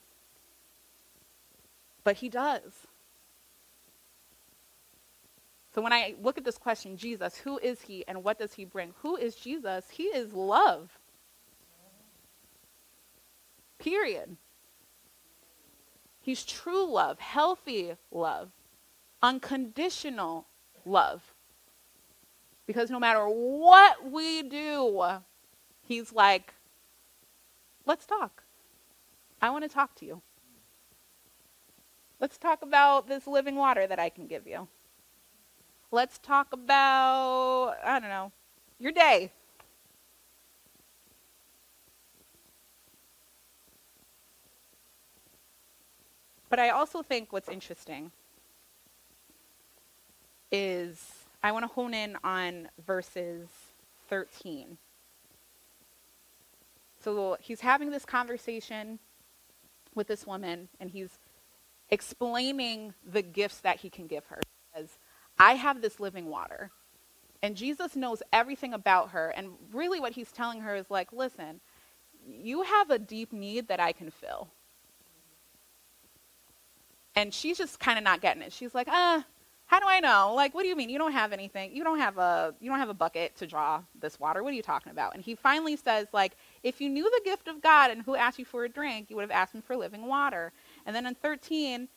But 2.03 2.17
He 2.17 2.29
does. 2.29 2.87
So 5.73 5.81
when 5.81 5.93
I 5.93 6.15
look 6.21 6.37
at 6.37 6.43
this 6.43 6.57
question, 6.57 6.97
Jesus, 6.97 7.35
who 7.37 7.59
is 7.59 7.81
He 7.81 8.03
and 8.07 8.23
what 8.23 8.39
does 8.39 8.53
He 8.53 8.65
bring? 8.65 8.93
Who 9.01 9.15
is 9.15 9.35
Jesus? 9.35 9.85
He 9.91 10.03
is 10.03 10.33
love. 10.33 10.97
Period. 13.79 14.37
He's 16.21 16.43
true 16.43 16.85
love, 16.91 17.19
healthy 17.19 17.93
love, 18.11 18.49
unconditional 19.21 20.45
love. 20.85 21.33
Because 22.65 22.89
no 22.89 22.99
matter 22.99 23.25
what 23.25 24.11
we 24.11 24.43
do, 24.43 25.21
he's 25.83 26.11
like, 26.11 26.53
let's 27.85 28.05
talk. 28.05 28.43
I 29.41 29.49
want 29.51 29.63
to 29.63 29.69
talk 29.69 29.95
to 29.95 30.05
you. 30.05 30.21
Let's 32.19 32.37
talk 32.37 32.61
about 32.61 33.07
this 33.07 33.27
living 33.27 33.55
water 33.55 33.85
that 33.87 33.99
I 33.99 34.09
can 34.09 34.27
give 34.27 34.47
you. 34.47 34.67
Let's 35.91 36.17
talk 36.17 36.51
about, 36.51 37.75
I 37.85 37.99
don't 37.99 38.09
know, 38.09 38.31
your 38.79 38.91
day. 38.91 39.31
But 46.49 46.59
I 46.59 46.69
also 46.69 47.01
think 47.01 47.33
what's 47.33 47.49
interesting 47.49 48.11
is 50.51 51.25
I 51.43 51.51
want 51.51 51.63
to 51.63 51.67
hone 51.67 51.93
in 51.93 52.17
on 52.23 52.69
verses 52.85 53.47
13. 54.09 54.77
So 57.03 57.37
he's 57.39 57.61
having 57.61 57.91
this 57.91 58.05
conversation 58.05 58.99
with 59.93 60.07
this 60.07 60.25
woman, 60.25 60.69
and 60.79 60.89
he's 60.89 61.19
explaining 61.89 62.93
the 63.05 63.21
gifts 63.21 63.59
that 63.61 63.77
he 63.77 63.89
can 63.89 64.07
give 64.07 64.25
her. 64.25 64.39
He 64.73 64.79
says, 64.79 64.97
I 65.39 65.53
have 65.53 65.81
this 65.81 65.99
living 65.99 66.27
water. 66.27 66.71
And 67.41 67.55
Jesus 67.55 67.95
knows 67.95 68.23
everything 68.33 68.73
about 68.73 69.11
her. 69.11 69.29
And 69.29 69.51
really, 69.71 69.99
what 69.99 70.13
he's 70.13 70.31
telling 70.31 70.61
her 70.61 70.75
is 70.75 70.89
like, 70.89 71.13
listen, 71.13 71.61
you 72.27 72.63
have 72.63 72.89
a 72.89 72.99
deep 72.99 73.31
need 73.31 73.67
that 73.67 73.79
I 73.79 73.91
can 73.91 74.09
fill. 74.09 74.49
And 77.17 77.33
she's 77.33 77.57
just 77.57 77.79
kind 77.79 77.97
of 77.97 78.03
not 78.03 78.21
getting 78.21 78.43
it. 78.43 78.53
She's 78.53 78.75
like, 78.75 78.87
uh, 78.87 79.21
how 79.65 79.79
do 79.79 79.87
I 79.87 79.99
know? 79.99 80.33
Like, 80.35 80.53
what 80.53 80.61
do 80.61 80.69
you 80.69 80.75
mean? 80.75 80.87
You 80.87 80.99
don't 80.99 81.13
have 81.13 81.33
anything. 81.33 81.75
You 81.75 81.83
don't 81.83 81.97
have 81.97 82.19
a 82.19 82.53
you 82.61 82.69
don't 82.69 82.77
have 82.77 82.89
a 82.89 82.93
bucket 82.93 83.35
to 83.37 83.47
draw 83.47 83.81
this 83.99 84.19
water. 84.19 84.43
What 84.43 84.53
are 84.53 84.55
you 84.55 84.61
talking 84.61 84.91
about? 84.91 85.15
And 85.15 85.23
he 85.23 85.33
finally 85.33 85.75
says, 85.75 86.05
like, 86.13 86.37
if 86.61 86.79
you 86.79 86.89
knew 86.89 87.03
the 87.03 87.21
gift 87.25 87.47
of 87.47 87.59
God 87.59 87.89
and 87.89 88.03
who 88.03 88.15
asked 88.15 88.37
you 88.37 88.45
for 88.45 88.65
a 88.65 88.69
drink, 88.69 89.09
you 89.09 89.15
would 89.15 89.23
have 89.23 89.31
asked 89.31 89.55
him 89.55 89.63
for 89.63 89.75
living 89.75 90.05
water. 90.05 90.53
And 90.85 90.95
then 90.95 91.07
in 91.07 91.15
13, 91.15 91.87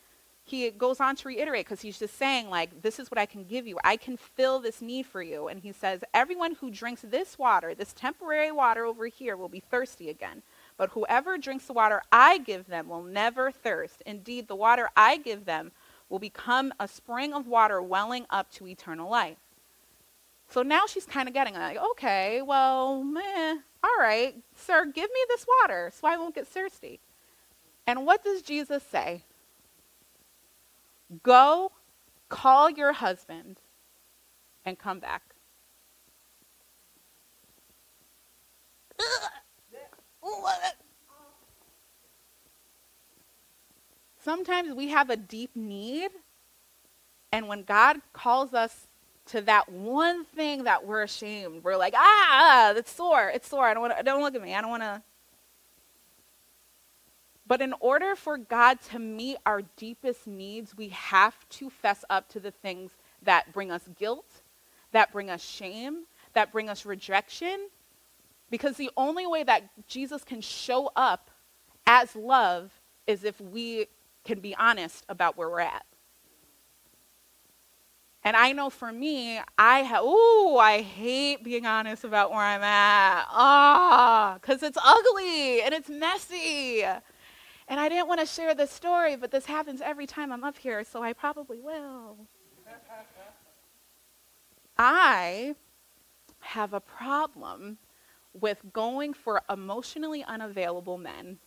he 0.43 0.71
goes 0.71 0.99
on 0.99 1.15
to 1.17 1.27
reiterate 1.27 1.65
because 1.65 1.81
he's 1.81 1.99
just 1.99 2.17
saying, 2.17 2.49
like, 2.49 2.81
this 2.81 2.99
is 2.99 3.11
what 3.11 3.19
I 3.19 3.27
can 3.27 3.43
give 3.43 3.67
you. 3.67 3.77
I 3.83 3.97
can 3.97 4.17
fill 4.17 4.59
this 4.59 4.81
need 4.81 5.05
for 5.05 5.21
you. 5.21 5.47
And 5.47 5.61
he 5.61 5.71
says, 5.71 6.03
everyone 6.15 6.55
who 6.55 6.71
drinks 6.71 7.03
this 7.03 7.37
water, 7.37 7.75
this 7.75 7.93
temporary 7.93 8.51
water 8.51 8.85
over 8.85 9.05
here, 9.05 9.37
will 9.37 9.49
be 9.49 9.59
thirsty 9.59 10.09
again. 10.09 10.41
But 10.81 10.89
whoever 10.89 11.37
drinks 11.37 11.65
the 11.65 11.73
water 11.73 12.01
I 12.11 12.39
give 12.39 12.65
them 12.65 12.89
will 12.89 13.03
never 13.03 13.51
thirst. 13.51 14.01
Indeed, 14.03 14.47
the 14.47 14.55
water 14.55 14.89
I 14.97 15.17
give 15.17 15.45
them 15.45 15.73
will 16.09 16.17
become 16.17 16.73
a 16.79 16.87
spring 16.87 17.35
of 17.35 17.45
water 17.45 17.83
welling 17.83 18.25
up 18.31 18.49
to 18.53 18.65
eternal 18.65 19.07
life. 19.07 19.37
So 20.49 20.63
now 20.63 20.87
she's 20.87 21.05
kind 21.05 21.27
of 21.27 21.35
getting 21.35 21.53
like, 21.53 21.77
okay, 21.77 22.41
well, 22.41 23.03
meh, 23.03 23.57
all 23.83 23.95
right, 23.99 24.33
sir, 24.55 24.85
give 24.85 25.07
me 25.11 25.19
this 25.29 25.45
water 25.61 25.91
so 25.93 26.07
I 26.07 26.17
won't 26.17 26.33
get 26.33 26.47
thirsty. 26.47 26.99
And 27.85 28.03
what 28.03 28.23
does 28.23 28.41
Jesus 28.41 28.81
say? 28.81 29.25
Go, 31.21 31.73
call 32.27 32.71
your 32.71 32.93
husband, 32.93 33.59
and 34.65 34.79
come 34.79 34.97
back. 34.97 35.35
Sometimes 44.23 44.73
we 44.73 44.89
have 44.89 45.09
a 45.09 45.17
deep 45.17 45.55
need, 45.55 46.11
and 47.31 47.47
when 47.47 47.63
God 47.63 48.01
calls 48.13 48.53
us 48.53 48.87
to 49.27 49.41
that 49.41 49.71
one 49.71 50.25
thing 50.25 50.65
that 50.65 50.85
we're 50.85 51.01
ashamed, 51.01 51.63
we're 51.63 51.75
like, 51.75 51.93
ah, 51.97 52.73
it's 52.75 52.91
sore, 52.91 53.29
it's 53.33 53.47
sore. 53.47 53.65
I 53.65 53.73
don't 53.73 53.81
want. 53.81 53.97
To. 53.97 54.03
Don't 54.03 54.21
look 54.21 54.35
at 54.35 54.41
me. 54.41 54.53
I 54.53 54.61
don't 54.61 54.69
want 54.69 54.83
to. 54.83 55.01
But 57.47 57.61
in 57.61 57.73
order 57.79 58.15
for 58.15 58.37
God 58.37 58.79
to 58.91 58.99
meet 58.99 59.37
our 59.45 59.63
deepest 59.75 60.27
needs, 60.27 60.77
we 60.77 60.89
have 60.89 61.35
to 61.49 61.69
fess 61.69 62.05
up 62.09 62.29
to 62.29 62.39
the 62.39 62.51
things 62.51 62.91
that 63.23 63.51
bring 63.53 63.71
us 63.71 63.89
guilt, 63.97 64.43
that 64.91 65.11
bring 65.11 65.29
us 65.29 65.43
shame, 65.43 66.05
that 66.33 66.51
bring 66.51 66.69
us 66.69 66.85
rejection, 66.85 67.69
because 68.51 68.75
the 68.75 68.91
only 68.97 69.25
way 69.25 69.43
that 69.43 69.87
Jesus 69.87 70.23
can 70.23 70.41
show 70.41 70.91
up 70.95 71.31
as 71.87 72.15
love 72.15 72.71
is 73.07 73.23
if 73.23 73.39
we 73.41 73.87
can 74.23 74.39
be 74.39 74.53
honest 74.55 75.05
about 75.09 75.37
where 75.37 75.49
we're 75.49 75.61
at. 75.61 75.85
And 78.23 78.37
I 78.37 78.51
know 78.51 78.69
for 78.69 78.91
me, 78.91 79.39
I 79.57 79.79
have, 79.79 80.03
ooh, 80.03 80.57
I 80.57 80.81
hate 80.81 81.43
being 81.43 81.65
honest 81.65 82.03
about 82.03 82.29
where 82.29 82.39
I'm 82.39 82.61
at. 82.61 83.25
Ah, 83.31 84.37
because 84.39 84.61
it's 84.61 84.77
ugly 84.83 85.63
and 85.63 85.73
it's 85.73 85.89
messy. 85.89 86.83
And 86.83 87.79
I 87.79 87.89
didn't 87.89 88.07
want 88.07 88.19
to 88.19 88.27
share 88.27 88.53
this 88.53 88.69
story, 88.69 89.15
but 89.15 89.31
this 89.31 89.45
happens 89.45 89.81
every 89.81 90.05
time 90.05 90.31
I'm 90.31 90.43
up 90.43 90.57
here, 90.57 90.83
so 90.83 91.01
I 91.01 91.13
probably 91.13 91.59
will. 91.61 92.17
I 94.77 95.55
have 96.41 96.73
a 96.73 96.79
problem 96.79 97.79
with 98.33 98.61
going 98.73 99.13
for 99.13 99.41
emotionally 99.49 100.23
unavailable 100.23 100.97
men, 100.97 101.37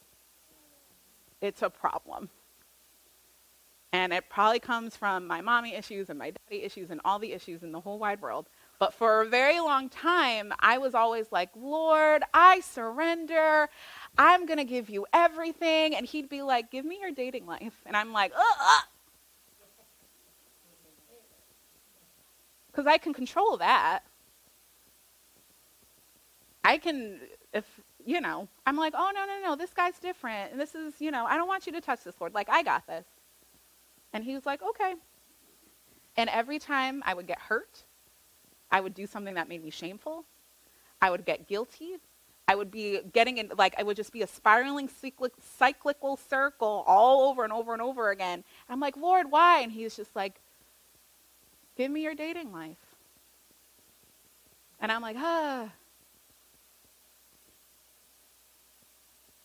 it's 1.40 1.62
a 1.62 1.70
problem. 1.70 2.31
And 3.92 4.12
it 4.12 4.29
probably 4.29 4.59
comes 4.59 4.97
from 4.97 5.25
my 5.29 5.40
mommy 5.40 5.73
issues 5.75 6.11
and 6.11 6.18
my 6.18 6.33
daddy 6.33 6.64
issues 6.64 6.90
and 6.90 7.01
all 7.05 7.20
the 7.20 7.33
issues 7.33 7.62
in 7.62 7.70
the 7.70 7.79
whole 7.79 8.01
wide 8.01 8.20
world. 8.20 8.49
But 8.81 8.92
for 8.92 9.23
a 9.23 9.27
very 9.27 9.61
long 9.61 9.88
time, 9.88 10.53
I 10.59 10.79
was 10.79 10.97
always 10.97 11.31
like, 11.31 11.51
Lord, 11.55 12.25
I 12.35 12.59
surrender. 12.59 13.68
I'm 14.18 14.47
going 14.47 14.59
to 14.59 14.64
give 14.64 14.90
you 14.90 15.07
everything. 15.12 15.94
And 15.94 16.05
he'd 16.05 16.29
be 16.29 16.42
like, 16.42 16.73
Give 16.73 16.85
me 16.85 16.99
your 17.01 17.12
dating 17.12 17.47
life. 17.47 17.81
And 17.87 17.97
I'm 17.97 18.12
like, 18.12 18.33
uh, 18.37 18.40
uh. 18.40 18.81
Because 22.66 22.88
I 22.88 22.99
can 22.99 23.14
control 23.14 23.59
that. 23.59 24.01
I 26.75 26.79
can, 26.79 27.21
if, 27.53 27.65
you 28.05 28.21
know, 28.21 28.49
I'm 28.67 28.77
like, 28.77 28.95
oh, 28.97 29.13
no, 29.15 29.25
no, 29.27 29.49
no, 29.49 29.55
this 29.55 29.73
guy's 29.73 29.97
different. 30.01 30.51
And 30.51 30.61
this 30.61 30.75
is, 30.75 30.95
you 30.99 31.13
know, 31.13 31.25
I 31.25 31.37
don't 31.37 31.47
want 31.47 31.67
you 31.67 31.73
to 31.73 31.81
touch 31.81 32.03
this, 32.03 32.17
Lord. 32.19 32.35
Like, 32.35 32.49
I 32.49 32.65
got 32.65 32.85
this. 32.89 33.05
And 34.13 34.25
he 34.25 34.35
was 34.35 34.45
like, 34.45 34.61
okay. 34.61 34.95
And 36.17 36.29
every 36.31 36.59
time 36.59 37.01
I 37.07 37.15
would 37.15 37.29
get 37.29 37.39
hurt, 37.39 37.85
I 38.73 38.81
would 38.81 38.93
do 38.93 39.07
something 39.07 39.35
that 39.35 39.49
made 39.49 39.63
me 39.63 39.71
shameful. 39.71 40.25
I 41.01 41.11
would 41.13 41.25
get 41.25 41.47
guilty. 41.47 41.99
I 42.49 42.57
would 42.57 42.73
be 42.73 42.99
getting 43.13 43.39
in, 43.39 43.53
like, 43.57 43.77
I 43.79 43.85
would 43.85 43.97
just 43.97 44.13
be 44.13 44.23
a 44.23 44.27
spiraling 44.27 44.89
cyclic, 44.89 45.33
cyclical 45.57 46.17
circle 46.17 46.83
all 46.89 47.31
over 47.31 47.45
and 47.45 47.53
over 47.53 47.73
and 47.73 47.83
over 47.83 48.11
again. 48.11 48.43
And 48.67 48.71
I'm 48.71 48.81
like, 48.81 48.97
Lord, 48.97 49.31
why? 49.31 49.61
And 49.61 49.71
he's 49.71 49.95
just 49.95 50.17
like, 50.17 50.41
give 51.77 51.93
me 51.93 52.03
your 52.03 52.17
dating 52.17 52.51
life. 52.51 52.97
And 54.81 54.91
I'm 54.91 55.03
like, 55.03 55.17
ah. 55.17 55.69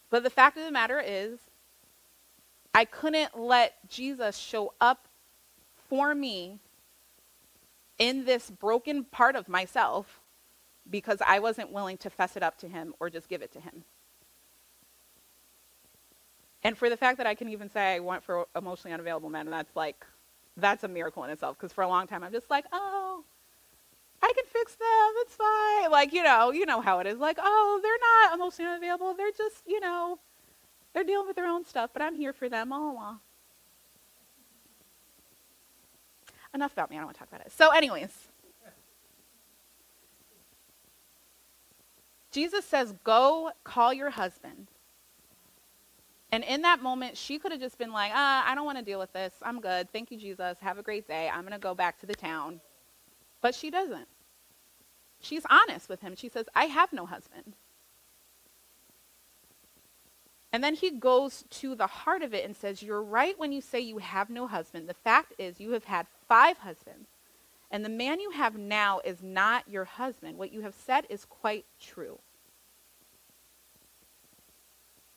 But 0.09 0.23
the 0.23 0.29
fact 0.29 0.57
of 0.57 0.63
the 0.63 0.71
matter 0.71 1.01
is, 1.03 1.39
I 2.73 2.85
couldn't 2.85 3.37
let 3.37 3.75
Jesus 3.87 4.37
show 4.37 4.73
up 4.79 5.07
for 5.89 6.13
me 6.13 6.59
in 7.97 8.25
this 8.25 8.49
broken 8.49 9.03
part 9.03 9.35
of 9.35 9.49
myself 9.49 10.21
because 10.89 11.19
I 11.25 11.39
wasn't 11.39 11.71
willing 11.71 11.97
to 11.97 12.09
fess 12.09 12.35
it 12.35 12.43
up 12.43 12.57
to 12.59 12.67
him 12.67 12.93
or 12.99 13.09
just 13.09 13.27
give 13.27 13.41
it 13.41 13.51
to 13.53 13.59
him. 13.59 13.83
And 16.63 16.77
for 16.77 16.89
the 16.89 16.97
fact 16.97 17.17
that 17.17 17.27
I 17.27 17.35
can 17.35 17.49
even 17.49 17.69
say 17.69 17.95
I 17.95 17.99
went 17.99 18.23
for 18.23 18.45
emotionally 18.55 18.93
unavailable 18.93 19.29
men, 19.29 19.49
that's 19.49 19.75
like, 19.75 20.05
that's 20.57 20.83
a 20.83 20.87
miracle 20.87 21.23
in 21.23 21.29
itself. 21.29 21.57
Because 21.57 21.71
for 21.71 21.83
a 21.83 21.87
long 21.87 22.07
time, 22.07 22.23
I'm 22.23 22.31
just 22.31 22.49
like, 22.49 22.65
oh, 22.71 22.98
I 24.21 24.33
can 24.35 24.45
fix 24.45 24.75
them. 24.75 25.13
It's 25.17 25.35
fine. 25.35 25.91
Like, 25.91 26.13
you 26.13 26.23
know, 26.23 26.51
you 26.51 26.65
know 26.65 26.81
how 26.81 26.99
it 26.99 27.07
is. 27.07 27.17
Like, 27.17 27.37
oh, 27.39 27.79
they're 27.81 28.27
not 28.27 28.35
emotionally 28.35 28.71
unavailable. 28.71 29.13
They're 29.13 29.31
just, 29.31 29.63
you 29.65 29.79
know, 29.79 30.19
they're 30.93 31.03
dealing 31.03 31.27
with 31.27 31.35
their 31.35 31.47
own 31.47 31.65
stuff, 31.65 31.91
but 31.93 32.01
I'm 32.01 32.15
here 32.15 32.33
for 32.33 32.49
them. 32.49 32.71
Oh, 32.73 33.19
Enough 36.53 36.73
about 36.73 36.89
me. 36.89 36.97
I 36.97 36.99
don't 36.99 37.07
want 37.07 37.15
to 37.15 37.19
talk 37.19 37.29
about 37.29 37.45
it. 37.45 37.51
So, 37.51 37.69
anyways, 37.69 38.09
Jesus 42.31 42.65
says, 42.65 42.93
Go 43.03 43.51
call 43.63 43.93
your 43.93 44.09
husband. 44.09 44.67
And 46.31 46.43
in 46.43 46.61
that 46.61 46.81
moment, 46.81 47.17
she 47.17 47.39
could 47.39 47.51
have 47.51 47.61
just 47.61 47.77
been 47.77 47.91
like, 47.91 48.11
ah, 48.13 48.43
I 48.45 48.53
don't 48.53 48.65
want 48.65 48.77
to 48.77 48.83
deal 48.83 48.99
with 48.99 49.11
this. 49.13 49.33
I'm 49.41 49.59
good. 49.59 49.91
Thank 49.91 50.11
you, 50.11 50.17
Jesus. 50.17 50.57
Have 50.61 50.77
a 50.77 50.83
great 50.83 51.07
day. 51.07 51.27
I'm 51.27 51.41
going 51.41 51.53
to 51.53 51.59
go 51.59 51.73
back 51.73 51.99
to 52.01 52.05
the 52.05 52.13
town. 52.13 52.61
But 53.41 53.55
she 53.55 53.69
doesn't. 53.69 54.07
She's 55.21 55.43
honest 55.49 55.89
with 55.89 56.01
him. 56.01 56.15
She 56.15 56.29
says, 56.29 56.45
I 56.55 56.65
have 56.65 56.93
no 56.93 57.05
husband. 57.05 57.53
And 60.51 60.63
then 60.63 60.75
he 60.75 60.91
goes 60.91 61.43
to 61.51 61.75
the 61.75 61.87
heart 61.87 62.23
of 62.23 62.33
it 62.33 62.43
and 62.45 62.55
says, 62.55 62.81
You're 62.81 63.03
right 63.03 63.37
when 63.37 63.51
you 63.51 63.61
say 63.61 63.79
you 63.79 63.99
have 63.99 64.29
no 64.29 64.47
husband. 64.47 64.89
The 64.89 64.93
fact 64.93 65.33
is, 65.37 65.59
you 65.59 65.71
have 65.71 65.83
had 65.83 66.07
five 66.27 66.57
husbands, 66.57 67.07
and 67.69 67.85
the 67.85 67.89
man 67.89 68.19
you 68.19 68.31
have 68.31 68.57
now 68.57 68.99
is 69.05 69.21
not 69.21 69.69
your 69.69 69.85
husband. 69.85 70.37
What 70.37 70.51
you 70.51 70.61
have 70.61 70.73
said 70.73 71.05
is 71.09 71.25
quite 71.25 71.65
true. 71.79 72.19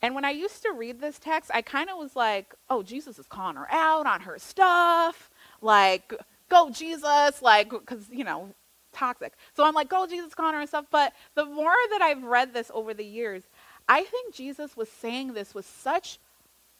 And 0.02 0.16
when 0.16 0.24
I 0.24 0.30
used 0.30 0.62
to 0.62 0.72
read 0.72 1.00
this 1.00 1.18
text, 1.18 1.50
I 1.54 1.62
kind 1.62 1.88
of 1.88 1.96
was 1.96 2.16
like, 2.16 2.54
oh, 2.68 2.82
Jesus 2.82 3.20
is 3.20 3.26
calling 3.26 3.56
her 3.56 3.70
out 3.70 4.04
on 4.04 4.22
her 4.22 4.36
stuff. 4.36 5.30
Like, 5.60 6.12
go, 6.52 6.70
Jesus. 6.70 7.42
Like, 7.42 7.70
because, 7.70 8.08
you 8.10 8.24
know, 8.24 8.50
toxic. 8.92 9.32
So 9.54 9.64
I'm 9.64 9.74
like, 9.74 9.88
go, 9.88 10.06
Jesus, 10.06 10.34
her 10.36 10.60
and 10.60 10.68
stuff. 10.68 10.86
But 10.90 11.12
the 11.34 11.44
more 11.44 11.74
that 11.90 12.02
I've 12.02 12.22
read 12.22 12.52
this 12.52 12.70
over 12.72 12.94
the 12.94 13.04
years, 13.04 13.42
I 13.88 14.02
think 14.04 14.34
Jesus 14.34 14.76
was 14.76 14.88
saying 14.88 15.32
this 15.32 15.54
with 15.54 15.66
such 15.66 16.18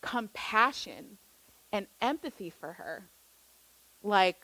compassion 0.00 1.18
and 1.72 1.87
empathy 2.00 2.50
for 2.50 2.74
her. 2.74 3.04
Like, 4.02 4.40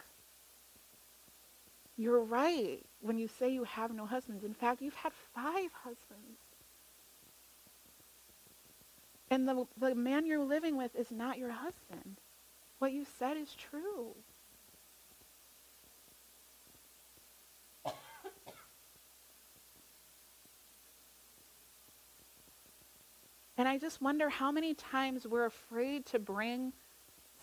you're 1.96 2.22
right 2.22 2.80
when 3.00 3.18
you 3.18 3.28
say 3.28 3.50
you 3.50 3.64
have 3.64 3.92
no 3.92 4.06
husbands. 4.06 4.44
In 4.44 4.54
fact, 4.54 4.80
you've 4.80 4.94
had 4.94 5.12
five 5.34 5.70
husbands. 5.84 6.38
And 9.30 9.46
the, 9.46 9.66
the 9.78 9.94
man 9.94 10.24
you're 10.24 10.42
living 10.42 10.76
with 10.76 10.96
is 10.96 11.10
not 11.10 11.38
your 11.38 11.50
husband. 11.50 12.16
What 12.78 12.92
you 12.92 13.04
said 13.18 13.36
is 13.36 13.54
true. 13.54 14.14
And 23.58 23.66
I 23.66 23.76
just 23.76 24.00
wonder 24.00 24.28
how 24.28 24.52
many 24.52 24.72
times 24.72 25.26
we're 25.26 25.44
afraid 25.44 26.06
to 26.06 26.20
bring 26.20 26.72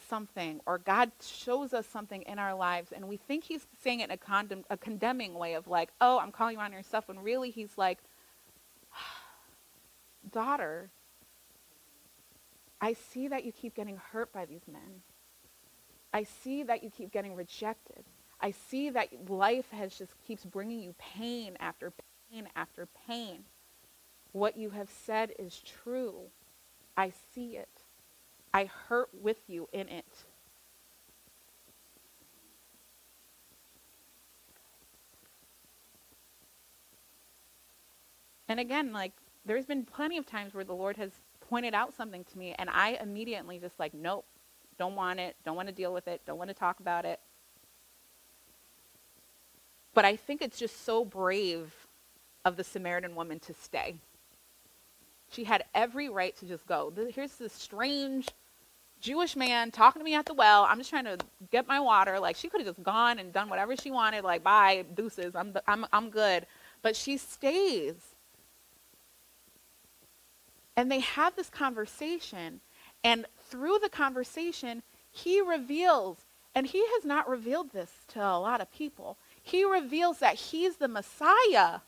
something 0.08 0.62
or 0.66 0.78
God 0.78 1.12
shows 1.22 1.74
us 1.74 1.86
something 1.88 2.22
in 2.22 2.40
our 2.40 2.56
lives 2.56 2.94
and 2.94 3.08
we 3.10 3.18
think 3.18 3.44
he's 3.44 3.68
saying 3.84 4.00
it 4.00 4.06
in 4.06 4.12
a, 4.12 4.18
condemn, 4.18 4.64
a 4.70 4.78
condemning 4.78 5.34
way 5.34 5.56
of 5.56 5.68
like, 5.68 5.90
oh, 6.00 6.18
I'm 6.20 6.32
calling 6.32 6.56
you 6.56 6.62
on 6.62 6.72
yourself, 6.72 7.10
when 7.10 7.20
really 7.20 7.52
he's 7.52 7.78
like, 7.78 8.00
daughter, 10.32 10.90
I 12.80 12.94
see 12.94 13.28
that 13.28 13.44
you 13.44 13.52
keep 13.52 13.76
getting 13.76 13.98
hurt 13.98 14.32
by 14.32 14.46
these 14.46 14.68
men. 14.72 15.02
I 16.14 16.24
see 16.24 16.64
that 16.64 16.82
you 16.82 16.90
keep 16.90 17.12
getting 17.12 17.36
rejected. 17.36 18.06
I 18.40 18.52
see 18.52 18.90
that 18.92 19.30
life 19.30 19.70
has 19.72 19.98
just 19.98 20.14
keeps 20.26 20.46
bringing 20.46 20.80
you 20.80 20.96
pain 20.98 21.58
after 21.60 21.92
pain 22.32 22.48
after 22.56 22.88
pain. 23.06 23.44
What 24.36 24.58
you 24.58 24.72
have 24.72 24.90
said 24.90 25.32
is 25.40 25.62
true. 25.62 26.24
I 26.98 27.14
see 27.34 27.56
it. 27.56 27.70
I 28.54 28.66
hurt 28.66 29.08
with 29.14 29.38
you 29.48 29.70
in 29.72 29.88
it. 29.88 30.26
And 38.50 38.60
again, 38.60 38.92
like, 38.92 39.14
there's 39.46 39.66
been 39.66 39.86
plenty 39.86 40.18
of 40.18 40.26
times 40.26 40.54
where 40.54 40.66
the 40.66 40.76
Lord 40.76 40.98
has 40.98 41.12
pointed 41.40 41.74
out 41.74 41.96
something 41.96 42.26
to 42.26 42.38
me, 42.38 42.54
and 42.60 42.70
I 42.70 43.00
immediately 43.02 43.58
just, 43.58 43.80
like, 43.80 43.94
nope, 43.94 44.26
don't 44.78 44.98
want 44.98 45.22
it, 45.22 45.38
don't 45.46 45.56
want 45.56 45.70
to 45.70 45.74
deal 45.74 45.94
with 45.94 46.10
it, 46.10 46.20
don't 46.26 46.38
want 46.38 46.50
to 46.50 46.54
talk 46.54 46.82
about 46.82 47.06
it. 47.06 47.22
But 49.94 50.04
I 50.04 50.18
think 50.18 50.42
it's 50.42 50.60
just 50.60 50.84
so 50.84 51.06
brave 51.06 51.88
of 52.44 52.58
the 52.58 52.66
Samaritan 52.66 53.16
woman 53.16 53.40
to 53.40 53.54
stay. 53.54 53.96
She 55.36 55.44
had 55.44 55.66
every 55.74 56.08
right 56.08 56.36
to 56.38 56.46
just 56.46 56.66
go. 56.66 56.94
Here's 57.14 57.36
this 57.36 57.52
strange 57.52 58.30
Jewish 59.02 59.36
man 59.36 59.70
talking 59.70 60.00
to 60.00 60.04
me 60.06 60.16
at 60.16 60.26
the 60.26 60.34
well. 60.34 60.64
I'm 60.64 60.78
just 60.78 60.90
trying 60.90 61.06
to 61.06 61.18
get 61.52 61.68
my 61.68 61.80
water. 61.80 62.20
Like 62.20 62.38
she 62.38 62.48
could 62.48 62.62
have 62.62 62.76
just 62.76 62.84
gone 62.84 63.20
and 63.20 63.34
done 63.34 63.50
whatever 63.50 63.76
she 63.76 63.92
wanted. 63.92 64.24
Like 64.24 64.44
bye, 64.44 64.86
deuces. 64.96 65.36
I'm 65.36 65.54
I'm 65.68 65.86
I'm 65.92 66.10
good. 66.10 66.46
But 66.82 66.96
she 66.96 67.18
stays. 67.18 67.96
And 70.78 70.92
they 70.92 71.00
have 71.00 71.36
this 71.36 71.50
conversation, 71.50 72.60
and 73.04 73.26
through 73.50 73.80
the 73.82 73.90
conversation, 73.90 74.84
he 75.10 75.40
reveals, 75.40 76.18
and 76.54 76.68
he 76.68 76.80
has 76.80 77.06
not 77.06 77.30
revealed 77.30 77.72
this 77.72 77.92
to 78.10 78.20
a 78.20 78.40
lot 78.40 78.60
of 78.60 78.72
people. 78.74 79.18
He 79.42 79.64
reveals 79.64 80.20
that 80.20 80.36
he's 80.36 80.76
the 80.76 80.90
Messiah 80.90 81.80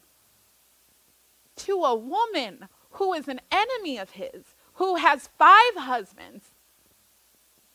to 1.58 1.84
a 1.84 1.96
woman 1.96 2.70
who 2.98 3.14
is 3.14 3.28
an 3.28 3.40
enemy 3.52 3.98
of 3.98 4.12
his, 4.12 4.56
who 4.74 4.96
has 4.96 5.30
five 5.38 5.76
husbands, 5.76 6.46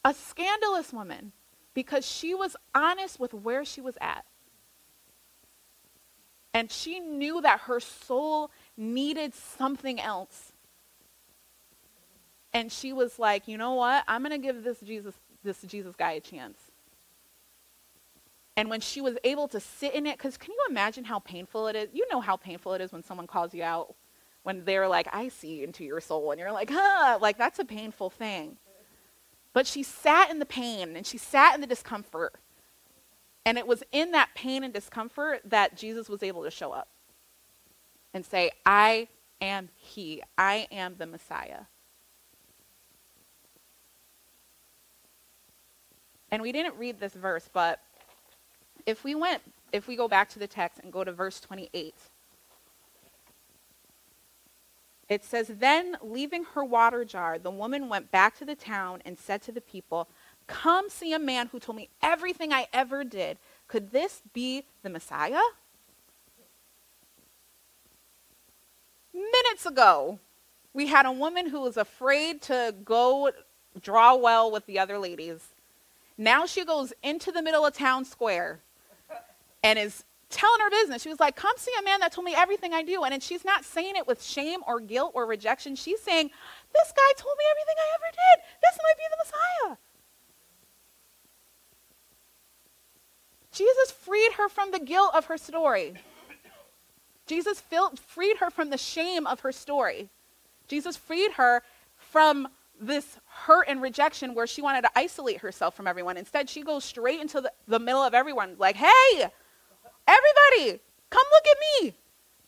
a 0.05 0.13
scandalous 0.13 0.93
woman, 0.93 1.33
because 1.75 2.07
she 2.07 2.35
was 2.35 2.57
honest 2.75 3.21
with 3.21 3.33
where 3.33 3.65
she 3.65 3.81
was 3.81 3.97
at. 4.01 4.25
And 6.53 6.71
she 6.71 7.01
knew 7.01 7.41
that 7.41 7.61
her 7.61 7.81
soul 7.81 8.51
needed 8.77 9.33
something 9.35 10.01
else. 10.01 10.53
And 12.53 12.71
she 12.71 12.93
was 12.93 13.19
like, 13.19 13.49
you 13.49 13.57
know 13.57 13.75
what? 13.75 14.05
I'm 14.07 14.23
going 14.23 14.33
to 14.33 14.39
give 14.39 14.63
this 14.65 14.81
Jesus, 14.81 15.15
this 15.43 15.63
Jesus 15.63 15.95
guy 15.97 16.13
a 16.13 16.21
chance. 16.21 16.59
And 18.57 18.69
when 18.69 18.81
she 18.81 19.01
was 19.01 19.17
able 19.25 19.49
to 19.49 19.61
sit 19.61 19.95
in 19.95 20.05
it, 20.07 20.19
because 20.19 20.37
can 20.37 20.51
you 20.51 20.67
imagine 20.69 21.05
how 21.05 21.21
painful 21.21 21.69
it 21.69 21.77
is? 21.77 21.89
You 21.95 22.07
know 22.11 22.21
how 22.21 22.37
painful 22.37 22.75
it 22.75 22.83
is 22.83 22.93
when 22.93 23.03
someone 23.03 23.27
calls 23.27 23.55
you 23.55 23.63
out 23.63 23.95
when 24.43 24.65
they're 24.65 24.89
like, 24.89 25.09
I 25.13 25.29
see 25.29 25.63
into 25.63 25.85
your 25.85 26.01
soul, 26.01 26.31
and 26.31 26.41
you're 26.41 26.53
like, 26.53 26.71
huh, 26.73 27.19
like 27.21 27.39
that's 27.39 27.59
a 27.59 27.65
painful 27.65 28.11
thing. 28.11 28.57
But 29.53 29.67
she 29.67 29.83
sat 29.83 30.31
in 30.31 30.39
the 30.39 30.47
pain 30.47 30.97
and 30.97 31.07
she 31.07 31.19
sat 31.19 31.55
in 31.55 31.61
the 31.61 31.67
discomfort. 31.67 32.35
And 33.45 33.59
it 33.59 33.67
was 33.67 33.83
in 33.93 34.13
that 34.13 34.31
pain 34.35 34.65
and 34.65 34.73
discomfort 34.73 35.43
that 35.45 35.77
Jesus 35.77 36.09
was 36.09 36.23
able 36.23 36.45
to 36.45 36.51
show 36.51 36.73
up 36.73 36.89
and 38.15 38.25
say, 38.25 38.53
I 38.65 39.09
am 39.41 39.69
He, 39.75 40.23
I 40.39 40.69
am 40.71 40.95
the 40.97 41.07
Messiah. 41.07 41.63
And 46.31 46.41
we 46.41 46.53
didn't 46.53 46.79
read 46.79 46.99
this 46.99 47.13
verse, 47.13 47.51
but 47.53 47.81
if 48.87 49.05
we 49.05 49.15
went, 49.15 49.43
if 49.73 49.87
we 49.87 49.97
go 49.97 50.09
back 50.09 50.31
to 50.31 50.39
the 50.39 50.47
text 50.47 50.81
and 50.83 50.93
go 50.93 51.05
to 51.05 51.13
verse 51.13 51.41
28, 51.41 51.95
it 55.13 55.25
says, 55.25 55.49
Then, 55.49 55.97
leaving 56.03 56.45
her 56.55 56.65
water 56.65 57.05
jar, 57.05 57.39
the 57.39 57.51
woman 57.51 57.89
went 57.89 58.11
back 58.11 58.37
to 58.39 58.45
the 58.45 58.55
town 58.55 59.03
and 59.05 59.19
said 59.19 59.43
to 59.43 59.53
the 59.53 59.61
people, 59.61 60.09
Come 60.47 60.89
see 60.89 61.13
a 61.13 61.19
man 61.19 61.49
who 61.49 61.61
told 61.61 61.77
me 61.77 61.89
everything 62.03 62.53
I 62.53 62.67
ever 62.73 63.05
did. 63.05 63.39
Could 63.69 63.93
this 63.93 64.23
be 64.33 64.65
the 64.83 64.91
Messiah? 64.91 65.41
Minutes 69.15 69.67
ago, 69.67 70.19
we 70.73 70.87
had 70.87 71.07
a 71.07 71.13
woman 71.13 71.49
who 71.49 71.61
was 71.61 71.77
afraid 71.77 72.41
to 72.43 72.75
go 72.85 73.31
draw 73.81 74.15
well 74.15 74.51
with 74.51 74.67
the 74.67 74.79
other 74.79 74.99
ladies. 74.99 75.41
Now 76.17 76.47
she 76.47 76.65
goes 76.65 76.93
into 77.03 77.31
the 77.33 77.43
middle 77.43 77.65
of 77.65 77.75
town 77.75 78.05
square 78.05 78.61
and 79.63 79.79
is 79.79 80.05
telling 80.33 80.61
her 80.61 80.71
business. 80.71 81.03
She 81.03 81.09
was 81.09 81.21
like, 81.21 81.37
Come 81.37 81.55
see 81.57 81.71
a 81.79 81.85
man 81.85 82.01
that 82.01 82.13
told 82.13 82.25
me 82.25 82.35
everything 82.35 82.73
I 82.73 82.83
do. 82.83 83.05
And 83.05 83.13
and 83.13 83.23
she's 83.23 83.45
not 83.45 83.65
saying 83.65 83.95
it 83.97 84.07
with 84.07 84.23
shame 84.23 84.61
or 84.67 84.81
guilt 84.81 85.13
or 85.15 85.27
rejection. 85.27 85.77
She's 85.77 86.01
saying, 86.01 86.31
This 86.73 86.93
guy 86.97 87.13
told 87.17 87.37
me 87.39 87.45
everything 87.51 87.77
I 87.79 87.95
ever 87.95 88.11
did. 88.11 88.45
This 88.63 88.79
might 88.83 88.97
be 88.97 89.05
the 89.11 89.17
Messiah. 89.25 89.79
Jesus 93.53 93.91
freed 93.91 94.33
her 94.33 94.49
from 94.49 94.71
the 94.71 94.81
guilt 94.81 95.11
of 95.15 95.27
her 95.27 95.37
story. 95.37 95.95
Jesus 97.27 97.61
filled, 97.61 98.01
freed 98.01 98.39
her 98.39 98.51
from 98.51 98.71
the 98.71 98.79
shame 98.79 99.27
of 99.27 99.41
her 99.41 99.53
story. 99.53 100.09
Jesus 100.69 100.97
freed 100.97 101.33
her 101.33 101.63
from 101.97 102.49
this 102.81 103.19
hurt 103.27 103.67
and 103.69 103.81
rejection 103.81 104.35
where 104.35 104.47
she 104.47 104.63
wanted 104.63 104.83
to 104.83 104.91
isolate 104.97 105.39
herself 105.39 105.77
from 105.77 105.87
everyone. 105.87 106.17
Instead, 106.17 106.49
she 106.49 106.63
goes 106.63 106.85
straight 106.85 107.21
into 107.21 107.41
the, 107.41 107.53
the 107.69 107.79
middle 107.79 108.03
of 108.03 108.15
everyone, 108.15 108.57
like, 108.59 108.77
hey, 108.77 109.31
everybody, 110.13 110.81
come 111.11 111.25
look 111.33 111.45
at 111.51 111.85
me. 111.85 111.95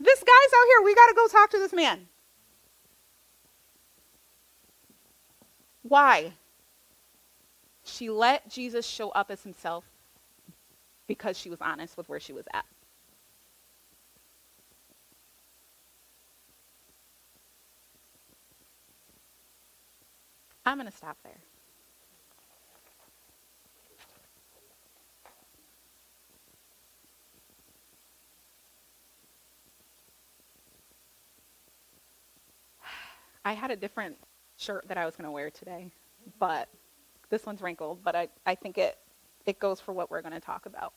This 0.00 0.18
guy's 0.20 0.28
out 0.28 0.66
here. 0.68 0.84
We 0.84 0.94
got 0.94 1.06
to 1.06 1.14
go 1.14 1.26
talk 1.28 1.50
to 1.50 1.58
this 1.58 1.72
man. 1.72 2.08
Why? 5.82 6.32
She 7.84 8.08
let 8.10 8.48
Jesus 8.48 8.86
show 8.86 9.10
up 9.10 9.30
as 9.30 9.42
himself 9.42 9.84
because 11.06 11.38
she 11.38 11.50
was 11.50 11.60
honest 11.60 11.96
with 11.96 12.08
where 12.08 12.20
she 12.20 12.32
was 12.32 12.44
at. 12.52 12.64
I'm 20.66 20.78
going 20.78 20.90
to 20.90 20.96
stop 20.96 21.18
there. 21.22 21.40
I 33.44 33.52
had 33.52 33.70
a 33.70 33.76
different 33.76 34.16
shirt 34.56 34.86
that 34.88 34.96
I 34.96 35.04
was 35.04 35.16
going 35.16 35.26
to 35.26 35.30
wear 35.30 35.50
today, 35.50 35.90
but 36.38 36.68
this 37.30 37.44
one's 37.44 37.60
wrinkled, 37.60 38.02
but 38.02 38.14
I, 38.14 38.28
I 38.46 38.54
think 38.54 38.78
it, 38.78 38.98
it 39.46 39.58
goes 39.58 39.80
for 39.80 39.92
what 39.92 40.10
we're 40.10 40.22
going 40.22 40.34
to 40.34 40.40
talk 40.40 40.66
about. 40.66 40.92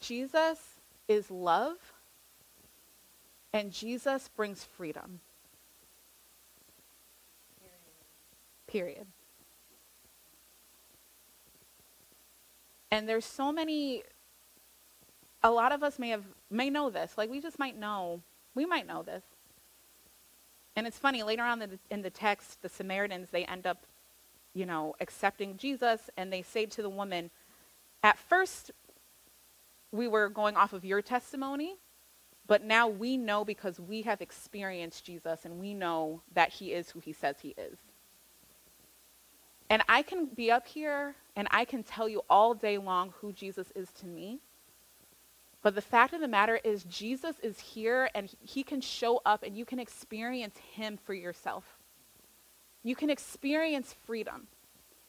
Jesus 0.00 0.58
is 1.08 1.30
love, 1.30 1.76
and 3.52 3.70
Jesus 3.70 4.28
brings 4.28 4.64
freedom. 4.64 5.20
Period. 8.66 9.06
And 12.90 13.08
there's 13.08 13.24
so 13.24 13.52
many 13.52 14.02
a 15.42 15.50
lot 15.50 15.72
of 15.72 15.82
us 15.82 15.98
may 15.98 16.10
have 16.10 16.24
may 16.50 16.70
know 16.70 16.90
this. 16.90 17.16
Like 17.16 17.30
we 17.30 17.40
just 17.40 17.58
might 17.58 17.78
know. 17.78 18.20
We 18.60 18.66
might 18.66 18.86
know 18.86 19.02
this. 19.02 19.22
And 20.76 20.86
it's 20.86 20.98
funny, 20.98 21.22
later 21.22 21.42
on 21.42 21.62
in 21.62 21.70
the, 21.70 21.78
in 21.90 22.02
the 22.02 22.10
text, 22.10 22.60
the 22.60 22.68
Samaritans, 22.68 23.30
they 23.30 23.46
end 23.46 23.66
up, 23.66 23.86
you 24.52 24.66
know, 24.66 24.94
accepting 25.00 25.56
Jesus 25.56 26.10
and 26.18 26.30
they 26.30 26.42
say 26.42 26.66
to 26.66 26.82
the 26.82 26.90
woman, 26.90 27.30
at 28.02 28.18
first 28.18 28.70
we 29.92 30.06
were 30.06 30.28
going 30.28 30.56
off 30.56 30.74
of 30.74 30.84
your 30.84 31.00
testimony, 31.00 31.76
but 32.46 32.62
now 32.62 32.86
we 32.86 33.16
know 33.16 33.46
because 33.46 33.80
we 33.80 34.02
have 34.02 34.20
experienced 34.20 35.06
Jesus 35.06 35.46
and 35.46 35.58
we 35.58 35.72
know 35.72 36.20
that 36.34 36.50
he 36.50 36.74
is 36.74 36.90
who 36.90 37.00
he 37.00 37.14
says 37.14 37.36
he 37.40 37.54
is. 37.56 37.78
And 39.70 39.82
I 39.88 40.02
can 40.02 40.26
be 40.26 40.50
up 40.50 40.66
here 40.66 41.14
and 41.34 41.48
I 41.50 41.64
can 41.64 41.82
tell 41.82 42.10
you 42.10 42.20
all 42.28 42.52
day 42.52 42.76
long 42.76 43.14
who 43.22 43.32
Jesus 43.32 43.72
is 43.74 43.90
to 44.00 44.06
me. 44.06 44.40
But 45.62 45.74
the 45.74 45.82
fact 45.82 46.14
of 46.14 46.20
the 46.20 46.28
matter 46.28 46.58
is, 46.64 46.84
Jesus 46.84 47.36
is 47.42 47.58
here 47.58 48.08
and 48.14 48.30
he 48.40 48.62
can 48.62 48.80
show 48.80 49.20
up 49.26 49.42
and 49.42 49.56
you 49.56 49.64
can 49.64 49.78
experience 49.78 50.56
him 50.74 50.98
for 51.04 51.12
yourself. 51.12 51.64
You 52.82 52.96
can 52.96 53.10
experience 53.10 53.94
freedom. 54.06 54.46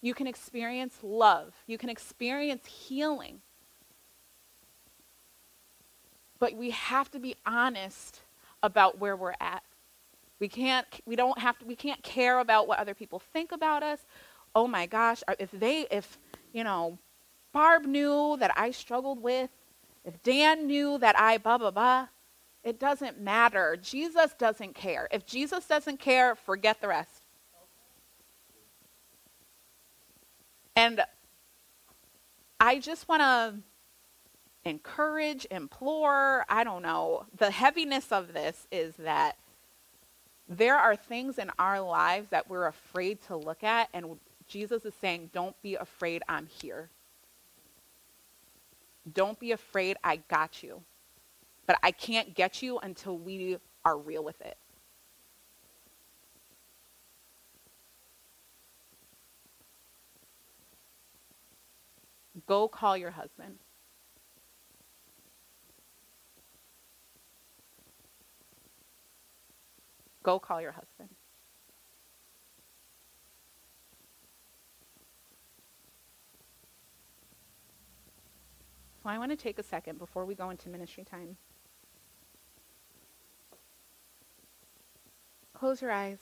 You 0.02 0.14
can 0.14 0.28
experience 0.28 0.98
love. 1.02 1.54
You 1.68 1.78
can 1.78 1.90
experience 1.90 2.66
healing. 2.66 3.40
But 6.40 6.56
we 6.56 6.72
have 6.72 7.10
to 7.12 7.20
be 7.20 7.36
honest 7.46 8.22
about 8.62 9.00
where 9.00 9.16
we're 9.16 9.36
at. 9.40 9.64
We 10.40 10.50
can't, 10.50 10.88
we 11.06 11.16
don't 11.16 11.38
have 11.38 11.58
to, 11.60 11.66
we 11.66 11.76
can't 11.76 12.02
care 12.04 12.40
about 12.40 12.68
what 12.68 12.80
other 12.80 12.96
people 12.96 13.20
think 13.20 13.52
about 13.52 13.84
us 13.84 14.00
oh 14.56 14.68
my 14.68 14.86
gosh, 14.86 15.24
if 15.40 15.52
they, 15.52 15.88
if, 15.92 16.18
you 16.54 16.64
know, 16.64 16.98
Barb 17.54 17.86
knew 17.86 18.38
that 18.40 18.52
I 18.56 18.72
struggled 18.72 19.22
with, 19.22 19.50
if 20.04 20.22
Dan 20.24 20.68
knew 20.68 20.98
that 20.98 21.18
I 21.18 21.38
blah, 21.38 21.58
blah, 21.58 21.72
blah, 21.72 22.08
it 22.64 22.80
doesn't 22.80 23.20
matter. 23.20 23.78
Jesus 23.82 24.34
doesn't 24.38 24.76
care. 24.76 25.08
If 25.12 25.26
Jesus 25.26 25.66
doesn't 25.66 26.00
care, 26.00 26.36
forget 26.36 26.82
the 26.82 26.88
rest. 26.88 27.24
And 30.76 31.02
I 32.60 32.80
just 32.80 33.08
want 33.08 33.22
to 33.22 33.56
encourage, 34.70 35.48
implore, 35.50 36.46
I 36.48 36.64
don't 36.64 36.84
know. 36.84 37.26
The 37.38 37.52
heaviness 37.52 38.12
of 38.12 38.34
this 38.34 38.68
is 38.72 38.96
that 38.98 39.38
there 40.48 40.78
are 40.78 40.96
things 40.96 41.38
in 41.38 41.50
our 41.58 41.82
lives 41.82 42.28
that 42.30 42.50
we're 42.50 42.68
afraid 42.68 43.22
to 43.24 43.36
look 43.36 43.64
at 43.64 43.90
and 43.94 44.20
Jesus 44.48 44.84
is 44.84 44.94
saying, 45.00 45.30
Don't 45.34 45.60
be 45.62 45.76
afraid, 45.76 46.24
I'm 46.28 46.46
here. 46.46 46.90
Don't 49.14 49.40
be 49.40 49.52
afraid, 49.52 49.98
I 50.04 50.18
got 50.28 50.64
you. 50.64 50.82
But 51.66 51.78
I 51.84 51.92
can't 51.92 52.34
get 52.36 52.62
you 52.62 52.80
until 52.80 53.18
we 53.18 53.58
are 53.86 53.98
real 53.98 54.24
with 54.24 54.40
it. 54.42 54.58
Go 62.48 62.68
call 62.68 62.98
your 62.98 63.12
husband. 63.12 63.58
Go 70.24 70.40
call 70.40 70.62
your 70.62 70.72
husband. 70.72 71.10
So 79.02 79.10
I 79.10 79.18
want 79.18 79.32
to 79.32 79.38
take 79.38 79.58
a 79.58 79.64
second 79.64 79.98
before 79.98 80.26
we 80.26 80.36
go 80.36 80.52
into 80.52 80.70
ministry 80.70 81.04
time. 81.04 81.38
Close 85.54 85.82
your 85.82 85.92
eyes. 85.92 86.20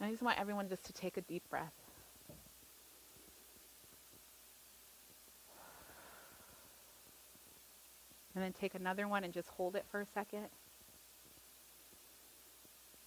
I 0.00 0.10
just 0.10 0.22
want 0.22 0.40
everyone 0.40 0.68
just 0.68 0.84
to 0.86 0.92
take 0.92 1.16
a 1.16 1.20
deep 1.20 1.42
breath. 1.50 1.74
And 8.34 8.42
then 8.42 8.52
take 8.52 8.74
another 8.74 9.06
one 9.06 9.24
and 9.24 9.32
just 9.32 9.48
hold 9.48 9.76
it 9.76 9.84
for 9.90 10.00
a 10.00 10.06
second. 10.06 10.46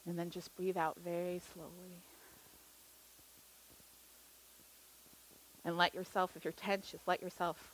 And 0.06 0.20
then 0.20 0.30
just 0.30 0.56
breathe 0.56 0.78
out 0.78 0.98
very 1.04 1.42
slowly. 1.54 2.02
And 5.66 5.78
let 5.78 5.94
yourself, 5.94 6.32
if 6.36 6.44
you're 6.44 6.54
tense, 6.54 6.92
just 6.92 7.08
let 7.08 7.22
yourself, 7.22 7.74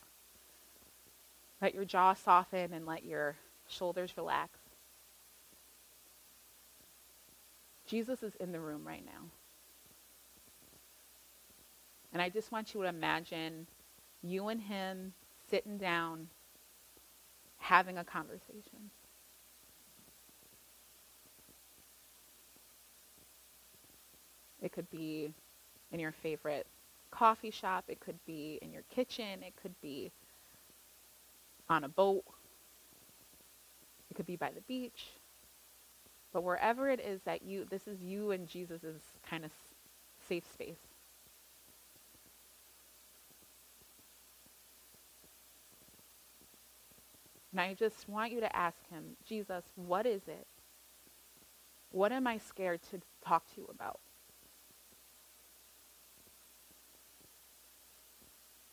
let 1.60 1.74
your 1.74 1.84
jaw 1.84 2.14
soften 2.14 2.72
and 2.72 2.86
let 2.86 3.04
your 3.04 3.36
shoulders 3.68 4.16
relax. 4.16 4.58
Jesus 7.86 8.22
is 8.22 8.34
in 8.36 8.52
the 8.52 8.60
room 8.60 8.86
right 8.86 9.04
now. 9.04 9.28
And 12.12 12.22
I 12.22 12.28
just 12.28 12.52
want 12.52 12.74
you 12.74 12.82
to 12.82 12.88
imagine 12.88 13.66
you 14.22 14.48
and 14.48 14.60
him 14.60 15.12
sitting 15.48 15.78
down 15.78 16.28
having 17.58 17.98
a 17.98 18.04
conversation. 18.04 18.90
It 24.62 24.72
could 24.72 24.90
be 24.90 25.32
in 25.90 26.00
your 26.00 26.12
favorite 26.12 26.66
coffee 27.10 27.50
shop, 27.50 27.84
it 27.88 28.00
could 28.00 28.18
be 28.26 28.58
in 28.62 28.72
your 28.72 28.84
kitchen, 28.94 29.42
it 29.42 29.54
could 29.60 29.74
be 29.80 30.12
on 31.68 31.84
a 31.84 31.88
boat, 31.88 32.24
it 34.10 34.14
could 34.14 34.26
be 34.26 34.36
by 34.36 34.50
the 34.50 34.60
beach. 34.62 35.06
But 36.32 36.44
wherever 36.44 36.88
it 36.88 37.00
is 37.00 37.20
that 37.24 37.42
you, 37.42 37.66
this 37.68 37.88
is 37.88 38.00
you 38.02 38.30
and 38.30 38.46
Jesus' 38.46 39.02
kind 39.28 39.44
of 39.44 39.50
safe 40.28 40.44
space. 40.52 40.78
And 47.52 47.60
I 47.60 47.74
just 47.74 48.08
want 48.08 48.32
you 48.32 48.40
to 48.40 48.56
ask 48.56 48.76
him, 48.90 49.02
Jesus, 49.26 49.64
what 49.74 50.06
is 50.06 50.22
it? 50.28 50.46
What 51.90 52.12
am 52.12 52.26
I 52.26 52.38
scared 52.38 52.80
to 52.92 53.00
talk 53.26 53.44
to 53.54 53.60
you 53.62 53.68
about? 53.74 53.98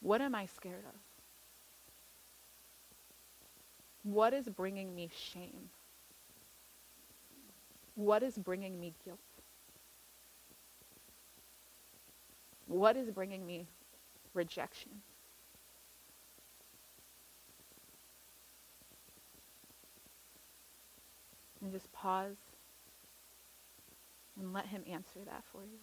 What 0.01 0.21
am 0.21 0.35
I 0.35 0.45
scared 0.45 0.85
of? 0.87 0.99
What 4.03 4.33
is 4.33 4.47
bringing 4.47 4.95
me 4.95 5.09
shame? 5.13 5.69
What 7.95 8.23
is 8.23 8.37
bringing 8.37 8.79
me 8.79 8.93
guilt? 9.03 9.19
What 12.67 12.95
is 12.95 13.09
bringing 13.11 13.45
me 13.45 13.67
rejection? 14.33 14.91
And 21.61 21.71
just 21.71 21.91
pause 21.91 22.37
and 24.39 24.53
let 24.53 24.67
Him 24.67 24.83
answer 24.89 25.19
that 25.25 25.43
for 25.51 25.63
you. 25.63 25.79